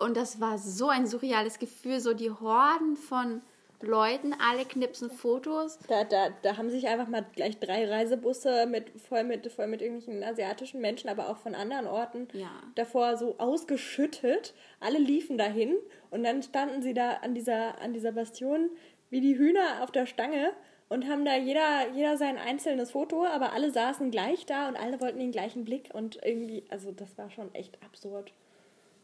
Und 0.00 0.16
das 0.16 0.40
war 0.40 0.58
so 0.58 0.88
ein 0.88 1.06
surreales 1.06 1.58
Gefühl, 1.58 2.00
so 2.00 2.14
die 2.14 2.30
Horden 2.30 2.96
von 2.96 3.42
Leuten, 3.82 4.34
alle 4.34 4.64
knipsen 4.64 5.10
Fotos. 5.10 5.78
Da, 5.88 6.04
da, 6.04 6.28
da 6.42 6.56
haben 6.56 6.68
sich 6.70 6.86
einfach 6.88 7.08
mal 7.08 7.24
gleich 7.34 7.58
drei 7.58 7.88
Reisebusse 7.88 8.66
mit 8.66 8.90
voll 9.00 9.24
mit 9.24 9.50
voll 9.52 9.66
mit 9.68 9.80
irgendwelchen 9.80 10.22
asiatischen 10.22 10.80
Menschen, 10.80 11.08
aber 11.08 11.28
auch 11.28 11.38
von 11.38 11.54
anderen 11.54 11.86
Orten 11.86 12.28
Ja. 12.32 12.50
davor 12.74 13.16
so 13.16 13.36
ausgeschüttet. 13.38 14.54
Alle 14.80 14.98
liefen 14.98 15.38
dahin 15.38 15.76
und 16.10 16.24
dann 16.24 16.42
standen 16.42 16.82
sie 16.82 16.92
da 16.94 17.18
an 17.22 17.34
dieser 17.34 17.80
an 17.80 17.92
dieser 17.92 18.12
Bastion 18.12 18.70
wie 19.08 19.20
die 19.20 19.38
Hühner 19.38 19.82
auf 19.82 19.90
der 19.90 20.06
Stange 20.06 20.52
und 20.88 21.08
haben 21.08 21.24
da 21.24 21.36
jeder 21.36 21.88
jeder 21.94 22.16
sein 22.18 22.36
einzelnes 22.36 22.90
Foto, 22.90 23.24
aber 23.24 23.52
alle 23.52 23.70
saßen 23.70 24.10
gleich 24.10 24.44
da 24.44 24.68
und 24.68 24.76
alle 24.76 25.00
wollten 25.00 25.18
den 25.20 25.32
gleichen 25.32 25.64
Blick 25.64 25.90
und 25.94 26.18
irgendwie, 26.22 26.64
also 26.68 26.92
das 26.92 27.16
war 27.16 27.30
schon 27.30 27.54
echt 27.54 27.82
absurd. 27.82 28.32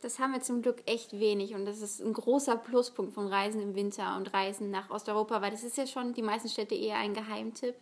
Das 0.07 0.21
haben 0.21 0.35
wir 0.35 0.41
zum 0.41 0.63
Glück 0.63 0.85
echt 0.87 1.19
wenig 1.19 1.57
und 1.57 1.67
das 1.67 1.81
ist 1.81 2.01
ein 2.01 2.13
großer 2.13 2.57
Pluspunkt 2.59 3.13
von 3.13 3.27
Reisen 3.27 3.61
im 3.61 3.75
Winter 3.75 4.17
und 4.17 4.33
Reisen 4.33 4.71
nach 4.71 4.89
Osteuropa, 4.89 5.43
weil 5.43 5.51
das 5.51 5.65
ist 5.65 5.77
ja 5.77 5.85
schon 5.85 6.15
die 6.15 6.23
meisten 6.23 6.49
Städte 6.49 6.77
eher 6.77 6.99
ein 6.99 7.13
Geheimtipp. 7.13 7.75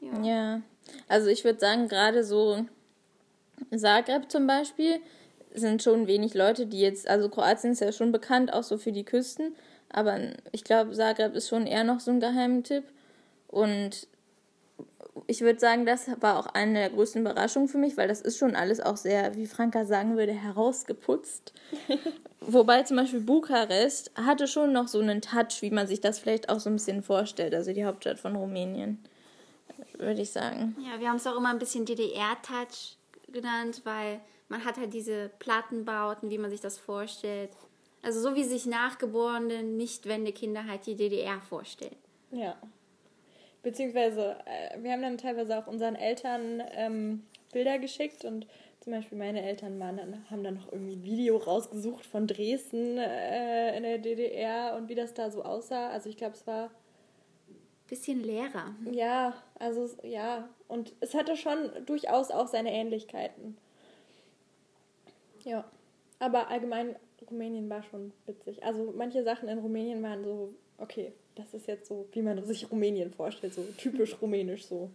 Ja. 0.00 0.22
Ja, 0.22 0.62
also 1.06 1.28
ich 1.28 1.44
würde 1.44 1.60
sagen, 1.60 1.86
gerade 1.88 2.24
so 2.24 2.64
Zagreb 3.76 4.32
zum 4.32 4.46
Beispiel 4.46 5.00
sind 5.52 5.82
schon 5.82 6.06
wenig 6.06 6.32
Leute, 6.32 6.64
die 6.64 6.80
jetzt, 6.80 7.08
also 7.08 7.28
Kroatien 7.28 7.72
ist 7.72 7.80
ja 7.80 7.92
schon 7.92 8.10
bekannt, 8.10 8.50
auch 8.50 8.62
so 8.62 8.78
für 8.78 8.92
die 8.92 9.04
Küsten, 9.04 9.54
aber 9.90 10.18
ich 10.52 10.64
glaube, 10.64 10.92
Zagreb 10.92 11.34
ist 11.34 11.50
schon 11.50 11.66
eher 11.66 11.84
noch 11.84 12.00
so 12.00 12.10
ein 12.10 12.20
Geheimtipp. 12.20 12.84
Und 13.48 14.08
ich 15.26 15.40
würde 15.40 15.60
sagen, 15.60 15.86
das 15.86 16.08
war 16.20 16.38
auch 16.38 16.46
eine 16.46 16.80
der 16.80 16.90
größten 16.90 17.20
Überraschungen 17.20 17.68
für 17.68 17.78
mich, 17.78 17.96
weil 17.96 18.08
das 18.08 18.20
ist 18.20 18.38
schon 18.38 18.56
alles 18.56 18.80
auch 18.80 18.96
sehr, 18.96 19.36
wie 19.36 19.46
Franka 19.46 19.84
sagen 19.84 20.16
würde, 20.16 20.32
herausgeputzt. 20.32 21.52
Wobei 22.40 22.82
zum 22.82 22.96
Beispiel 22.96 23.20
Bukarest 23.20 24.10
hatte 24.16 24.48
schon 24.48 24.72
noch 24.72 24.88
so 24.88 25.00
einen 25.00 25.22
Touch, 25.22 25.62
wie 25.62 25.70
man 25.70 25.86
sich 25.86 26.00
das 26.00 26.18
vielleicht 26.18 26.48
auch 26.48 26.60
so 26.60 26.68
ein 26.68 26.74
bisschen 26.76 27.02
vorstellt, 27.02 27.54
also 27.54 27.72
die 27.72 27.84
Hauptstadt 27.84 28.18
von 28.18 28.36
Rumänien, 28.36 29.02
würde 29.98 30.22
ich 30.22 30.30
sagen. 30.30 30.76
Ja, 30.78 31.00
wir 31.00 31.08
haben 31.08 31.16
es 31.16 31.26
auch 31.26 31.36
immer 31.36 31.50
ein 31.50 31.58
bisschen 31.58 31.86
DDR-Touch 31.86 32.96
genannt, 33.32 33.82
weil 33.84 34.20
man 34.48 34.64
hat 34.64 34.76
halt 34.76 34.92
diese 34.92 35.30
Plattenbauten, 35.38 36.28
wie 36.30 36.38
man 36.38 36.50
sich 36.50 36.60
das 36.60 36.76
vorstellt. 36.76 37.50
Also 38.02 38.20
so 38.20 38.34
wie 38.34 38.44
sich 38.44 38.66
nachgeborene, 38.66 39.62
nicht 39.62 40.04
Kinder 40.34 40.66
halt 40.66 40.86
die 40.86 40.96
DDR 40.96 41.40
vorstellen. 41.40 41.96
Ja. 42.30 42.56
Beziehungsweise, 43.64 44.36
äh, 44.44 44.80
wir 44.80 44.92
haben 44.92 45.02
dann 45.02 45.18
teilweise 45.18 45.58
auch 45.58 45.66
unseren 45.66 45.96
Eltern 45.96 46.62
ähm, 46.76 47.24
Bilder 47.52 47.78
geschickt 47.78 48.24
und 48.24 48.46
zum 48.80 48.92
Beispiel 48.92 49.16
meine 49.16 49.42
Eltern 49.42 49.80
waren 49.80 49.96
dann, 49.96 50.30
haben 50.30 50.44
dann 50.44 50.56
noch 50.56 50.70
irgendwie 50.70 50.96
ein 50.96 51.04
Video 51.04 51.38
rausgesucht 51.38 52.04
von 52.04 52.26
Dresden 52.26 52.98
äh, 52.98 53.74
in 53.74 53.82
der 53.82 53.98
DDR 53.98 54.76
und 54.76 54.90
wie 54.90 54.94
das 54.94 55.14
da 55.14 55.30
so 55.30 55.42
aussah. 55.42 55.88
Also 55.88 56.10
ich 56.10 56.18
glaube, 56.18 56.34
es 56.34 56.46
war, 56.46 56.70
Bisschen 57.88 58.22
leerer. 58.22 58.74
ja, 58.90 59.34
also 59.58 59.88
ja. 60.02 60.48
Und 60.68 60.94
es 61.00 61.14
hatte 61.14 61.36
schon 61.36 61.70
durchaus 61.86 62.30
auch 62.30 62.46
seine 62.46 62.72
Ähnlichkeiten. 62.72 63.56
Ja. 65.42 65.64
Aber 66.18 66.48
allgemein, 66.48 66.96
Rumänien 67.30 67.68
war 67.70 67.82
schon 67.82 68.12
witzig. 68.26 68.62
Also 68.62 68.92
manche 68.96 69.22
Sachen 69.22 69.48
in 69.48 69.58
Rumänien 69.58 70.02
waren 70.02 70.24
so, 70.24 70.54
okay, 70.78 71.12
das 71.36 71.52
ist 71.54 71.66
jetzt 71.66 71.86
so, 71.88 72.06
wie 72.12 72.22
man 72.22 72.44
sich 72.44 72.70
Rumänien 72.70 73.10
vorstellt, 73.12 73.54
so 73.54 73.62
typisch 73.76 74.16
rumänisch 74.20 74.66
so. 74.66 74.90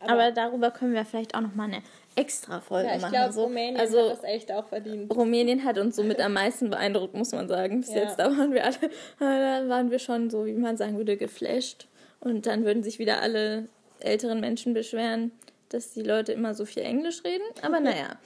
Aber 0.00 0.30
darüber 0.30 0.70
können 0.70 0.94
wir 0.94 1.04
vielleicht 1.04 1.34
auch 1.34 1.40
noch 1.40 1.54
mal 1.56 1.64
eine 1.64 1.82
extra 2.14 2.60
Folge 2.60 2.88
Ja, 2.88 2.96
ich 2.96 3.02
machen. 3.02 3.12
glaube, 3.12 3.32
so. 3.32 3.42
Rumänien 3.44 3.80
also 3.80 3.98
hat 4.10 4.18
das 4.18 4.24
echt 4.24 4.52
auch 4.52 4.68
verdient. 4.68 5.12
Rumänien 5.14 5.64
hat 5.64 5.76
uns 5.78 5.96
so 5.96 6.04
mit 6.04 6.20
am 6.20 6.34
meisten 6.34 6.70
beeindruckt, 6.70 7.14
muss 7.14 7.32
man 7.32 7.48
sagen. 7.48 7.80
Bis 7.80 7.90
Ja. 7.90 8.02
jetzt, 8.02 8.16
da 8.18 8.26
waren 8.26 8.52
wir 8.52 8.64
alle, 8.64 8.76
da 9.18 9.68
waren 9.68 9.90
wir 9.90 9.98
schon 9.98 10.30
so, 10.30 10.46
wie 10.46 10.52
man 10.52 10.76
sagen 10.76 10.96
würde, 10.96 11.16
geflasht. 11.16 11.88
Und 12.20 12.46
dann 12.46 12.64
würden 12.64 12.82
sich 12.84 12.98
wieder 13.00 13.20
alle 13.22 13.68
älteren 14.00 14.38
Menschen 14.40 14.72
beschweren, 14.72 15.32
dass 15.70 15.92
die 15.94 16.02
Leute 16.02 16.32
immer 16.32 16.54
so 16.54 16.64
viel 16.64 16.82
Englisch 16.84 17.24
reden. 17.24 17.44
Aber 17.62 17.80
naja. 17.80 18.18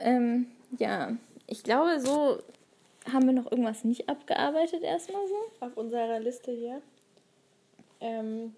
ähm, 0.00 0.46
ja, 0.78 1.12
ich 1.46 1.62
glaube, 1.62 2.00
so 2.00 2.38
haben 3.10 3.26
wir 3.26 3.32
noch 3.32 3.50
irgendwas 3.50 3.84
nicht 3.84 4.08
abgearbeitet 4.08 4.82
erstmal 4.82 5.26
so. 5.26 5.64
Auf 5.64 5.76
unserer 5.76 6.20
Liste 6.20 6.52
hier. 6.52 6.82
Ähm, 8.00 8.54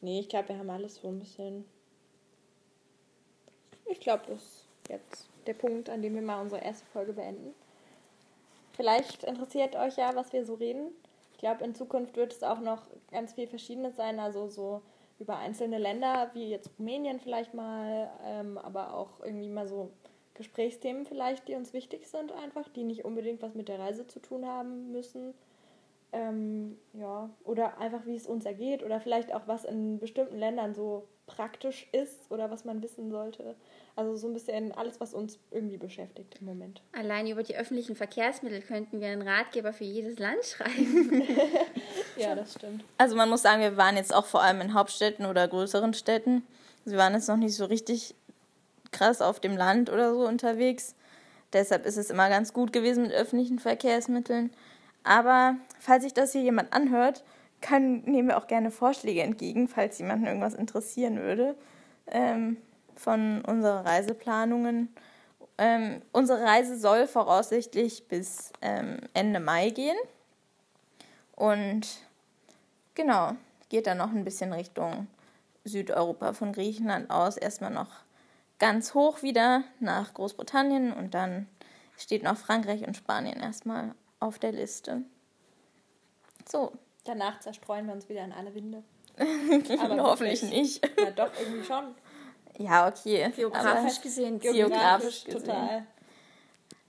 nee, 0.00 0.20
ich 0.20 0.28
glaube, 0.28 0.50
wir 0.50 0.58
haben 0.58 0.70
alles 0.70 0.96
so 0.96 1.08
ein 1.08 1.18
bisschen. 1.18 1.64
Ich 3.86 4.00
glaube, 4.00 4.24
das 4.28 4.42
ist 4.42 4.66
jetzt 4.88 5.28
der 5.46 5.54
Punkt, 5.54 5.88
an 5.88 6.02
dem 6.02 6.14
wir 6.14 6.22
mal 6.22 6.40
unsere 6.40 6.62
erste 6.62 6.86
Folge 6.86 7.12
beenden. 7.12 7.54
Vielleicht 8.72 9.24
interessiert 9.24 9.74
euch 9.76 9.96
ja, 9.96 10.14
was 10.14 10.32
wir 10.32 10.44
so 10.44 10.54
reden. 10.54 10.92
Ich 11.32 11.38
glaube, 11.38 11.64
in 11.64 11.74
Zukunft 11.74 12.16
wird 12.16 12.32
es 12.32 12.42
auch 12.42 12.60
noch 12.60 12.82
ganz 13.10 13.32
viel 13.32 13.48
Verschiedenes 13.48 13.96
sein, 13.96 14.20
also 14.20 14.48
so 14.48 14.82
über 15.18 15.36
einzelne 15.36 15.78
Länder, 15.78 16.30
wie 16.34 16.48
jetzt 16.48 16.70
Rumänien 16.78 17.18
vielleicht 17.18 17.54
mal, 17.54 18.10
ähm, 18.24 18.58
aber 18.58 18.94
auch 18.94 19.20
irgendwie 19.20 19.48
mal 19.48 19.66
so 19.66 19.90
Gesprächsthemen 20.38 21.04
vielleicht, 21.04 21.46
die 21.48 21.54
uns 21.54 21.72
wichtig 21.72 22.08
sind 22.08 22.32
einfach, 22.32 22.68
die 22.68 22.84
nicht 22.84 23.04
unbedingt 23.04 23.42
was 23.42 23.54
mit 23.54 23.68
der 23.68 23.78
Reise 23.78 24.06
zu 24.06 24.20
tun 24.20 24.46
haben 24.46 24.90
müssen. 24.90 25.34
Ähm, 26.10 26.78
ja, 26.94 27.28
oder 27.44 27.78
einfach 27.78 28.06
wie 28.06 28.16
es 28.16 28.26
uns 28.26 28.46
ergeht 28.46 28.82
oder 28.82 28.98
vielleicht 28.98 29.34
auch 29.34 29.42
was 29.46 29.66
in 29.66 29.98
bestimmten 29.98 30.38
Ländern 30.38 30.74
so 30.74 31.06
praktisch 31.26 31.86
ist 31.92 32.30
oder 32.30 32.50
was 32.50 32.64
man 32.64 32.82
wissen 32.82 33.10
sollte. 33.10 33.54
Also 33.94 34.16
so 34.16 34.26
ein 34.28 34.32
bisschen 34.32 34.72
alles, 34.72 35.00
was 35.00 35.12
uns 35.12 35.38
irgendwie 35.50 35.76
beschäftigt 35.76 36.36
im 36.40 36.46
Moment. 36.46 36.80
Allein 36.92 37.26
über 37.26 37.42
die 37.42 37.56
öffentlichen 37.56 37.94
Verkehrsmittel 37.94 38.62
könnten 38.62 39.00
wir 39.00 39.08
einen 39.08 39.26
Ratgeber 39.26 39.74
für 39.74 39.84
jedes 39.84 40.18
Land 40.18 40.44
schreiben. 40.44 41.22
Ja, 42.16 42.34
das 42.34 42.54
stimmt. 42.54 42.84
Also 42.96 43.14
man 43.14 43.28
muss 43.28 43.42
sagen, 43.42 43.60
wir 43.62 43.76
waren 43.76 43.96
jetzt 43.96 44.14
auch 44.14 44.26
vor 44.26 44.42
allem 44.42 44.60
in 44.60 44.74
Hauptstädten 44.74 45.26
oder 45.26 45.46
größeren 45.46 45.94
Städten. 45.94 46.44
Wir 46.84 46.98
waren 46.98 47.14
jetzt 47.14 47.28
noch 47.28 47.36
nicht 47.36 47.54
so 47.54 47.64
richtig 47.66 48.14
krass 48.92 49.20
auf 49.20 49.40
dem 49.40 49.56
Land 49.56 49.90
oder 49.90 50.14
so 50.14 50.26
unterwegs. 50.26 50.94
Deshalb 51.52 51.86
ist 51.86 51.96
es 51.96 52.10
immer 52.10 52.28
ganz 52.28 52.52
gut 52.52 52.72
gewesen 52.72 53.04
mit 53.04 53.12
öffentlichen 53.12 53.58
Verkehrsmitteln. 53.58 54.50
Aber 55.04 55.56
falls 55.80 56.04
sich 56.04 56.14
das 56.14 56.32
hier 56.32 56.42
jemand 56.42 56.72
anhört, 56.72 57.24
kann, 57.60 58.02
nehmen 58.02 58.28
wir 58.28 58.38
auch 58.38 58.46
gerne 58.46 58.70
Vorschläge 58.70 59.22
entgegen, 59.22 59.68
falls 59.68 59.98
jemanden 59.98 60.26
irgendwas 60.26 60.54
interessieren 60.54 61.18
würde 61.18 61.56
ähm, 62.06 62.56
von 62.94 63.42
unseren 63.44 63.86
Reiseplanungen. 63.86 64.94
Ähm, 65.56 66.02
unsere 66.12 66.42
Reise 66.42 66.78
soll 66.78 67.06
voraussichtlich 67.06 68.06
bis 68.06 68.52
ähm, 68.62 68.98
Ende 69.14 69.40
Mai 69.40 69.70
gehen. 69.70 69.96
Und 71.34 71.86
genau, 72.94 73.32
geht 73.68 73.86
dann 73.86 73.98
noch 73.98 74.10
ein 74.10 74.24
bisschen 74.24 74.52
Richtung 74.52 75.06
Südeuropa 75.64 76.32
von 76.32 76.52
Griechenland 76.52 77.10
aus. 77.10 77.36
Erstmal 77.36 77.70
noch 77.70 77.88
ganz 78.58 78.94
hoch 78.94 79.22
wieder 79.22 79.64
nach 79.80 80.14
Großbritannien 80.14 80.92
und 80.92 81.14
dann 81.14 81.46
steht 81.96 82.22
noch 82.22 82.36
Frankreich 82.36 82.86
und 82.86 82.96
Spanien 82.96 83.40
erstmal 83.40 83.94
auf 84.20 84.38
der 84.38 84.52
Liste. 84.52 85.02
So, 86.50 86.72
Danach 87.08 87.40
zerstreuen 87.40 87.86
wir 87.86 87.94
uns 87.94 88.06
wieder 88.10 88.22
in 88.22 88.32
alle 88.32 88.54
Winde. 88.54 88.82
hoffentlich 89.18 90.42
wirklich. 90.42 90.42
nicht. 90.42 90.90
Ja, 91.00 91.10
doch, 91.10 91.30
irgendwie 91.40 91.64
schon. 91.64 91.94
Ja, 92.58 92.86
okay. 92.86 93.32
Geografisch 93.34 93.94
Aber, 93.94 94.02
gesehen. 94.02 94.38
Geografisch 94.38 95.24
gesehen. 95.24 95.44
total. 95.44 95.86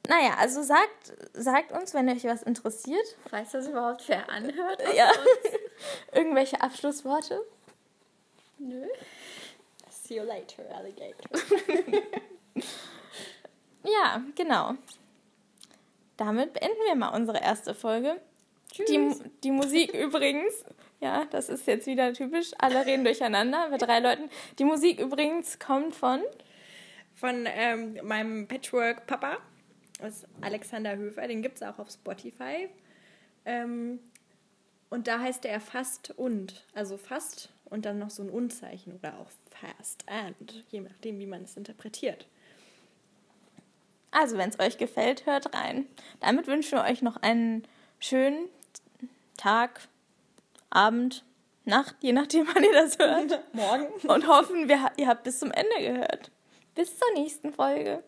naja, 0.10 0.36
also 0.38 0.62
sagt, 0.62 1.14
sagt 1.34 1.72
uns, 1.72 1.94
wenn 1.94 2.10
euch 2.10 2.26
was 2.26 2.44
interessiert. 2.44 3.06
Falls 3.30 3.52
das 3.52 3.70
überhaupt 3.70 4.10
wer 4.10 4.30
anhört. 4.30 4.84
Ja. 4.94 5.10
Irgendwelche 6.14 6.60
Abschlussworte? 6.60 7.42
Nö. 8.58 8.88
See 10.10 10.15
you 10.15 10.24
later, 10.24 10.63
Alligator. 10.76 11.30
Ja, 13.84 14.22
genau. 14.36 14.74
Damit 16.17 16.52
beenden 16.52 16.80
wir 16.86 16.95
mal 16.95 17.15
unsere 17.15 17.39
erste 17.41 17.74
Folge. 17.74 18.19
Die, 18.78 19.13
die 19.43 19.52
Musik 19.52 19.93
übrigens, 19.93 20.65
ja, 21.00 21.26
das 21.26 21.48
ist 21.48 21.65
jetzt 21.65 21.88
wieder 21.88 22.12
typisch, 22.13 22.52
alle 22.58 22.86
reden 22.86 23.06
durcheinander 23.06 23.69
bei 23.69 23.78
drei 23.78 24.00
Leuten. 24.00 24.30
Die 24.58 24.65
Musik 24.65 25.00
übrigens 25.00 25.60
kommt 25.60 25.95
von, 25.95 26.22
Von 27.15 27.45
ähm, 27.48 28.00
meinem 28.04 28.48
Patchwork-Papa, 28.48 29.38
das 30.02 30.17
ist 30.17 30.28
Alexander 30.41 30.98
Höfer, 30.98 31.28
den 31.28 31.41
gibt 31.41 31.56
es 31.56 31.63
auch 31.63 31.80
auf 31.80 31.89
Spotify. 31.89 32.67
Ähm, 33.45 34.00
und 34.89 35.08
da 35.08 35.19
heißt 35.19 35.45
er 35.45 35.62
Fast 35.62 36.12
und. 36.17 36.65
Also 36.74 36.98
Fast 36.98 37.50
und 37.70 37.86
dann 37.86 38.00
noch 38.00 38.10
so 38.10 38.24
ein 38.24 38.30
Unzeichen 38.30 38.94
oder 38.94 39.18
auch 39.20 39.30
Fast 39.52 40.04
and, 40.08 40.64
je 40.70 40.82
nachdem, 40.82 41.20
wie 41.20 41.26
man 41.26 41.44
es 41.44 41.58
interpretiert. 41.58 42.28
also 44.12 44.38
wenn 44.38 44.50
es 44.50 44.60
euch 44.60 44.78
gefällt, 44.78 45.26
hört 45.26 45.54
rein. 45.54 45.88
Damit 46.20 46.48
wünschen 46.48 46.78
wir 46.80 46.84
euch 46.84 47.02
noch 47.02 47.18
einen 47.18 47.64
schönen 48.00 48.50
Tag, 49.38 49.88
Abend, 50.70 51.24
Nacht, 51.66 51.96
je 52.02 52.14
nachdem, 52.14 52.48
wann 52.54 52.64
ihr 52.64 52.74
das 52.74 52.98
hört. 52.98 53.54
Morgen. 53.54 53.88
Und 54.08 54.28
hoffen, 54.28 54.68
wir, 54.68 54.92
ihr 54.98 55.08
habt 55.08 55.24
bis 55.24 55.40
zum 55.40 55.52
Ende 55.52 55.76
gehört. 55.80 56.32
Bis 56.76 56.98
zur 56.98 57.08
nächsten 57.14 57.54
Folge. 57.54 58.04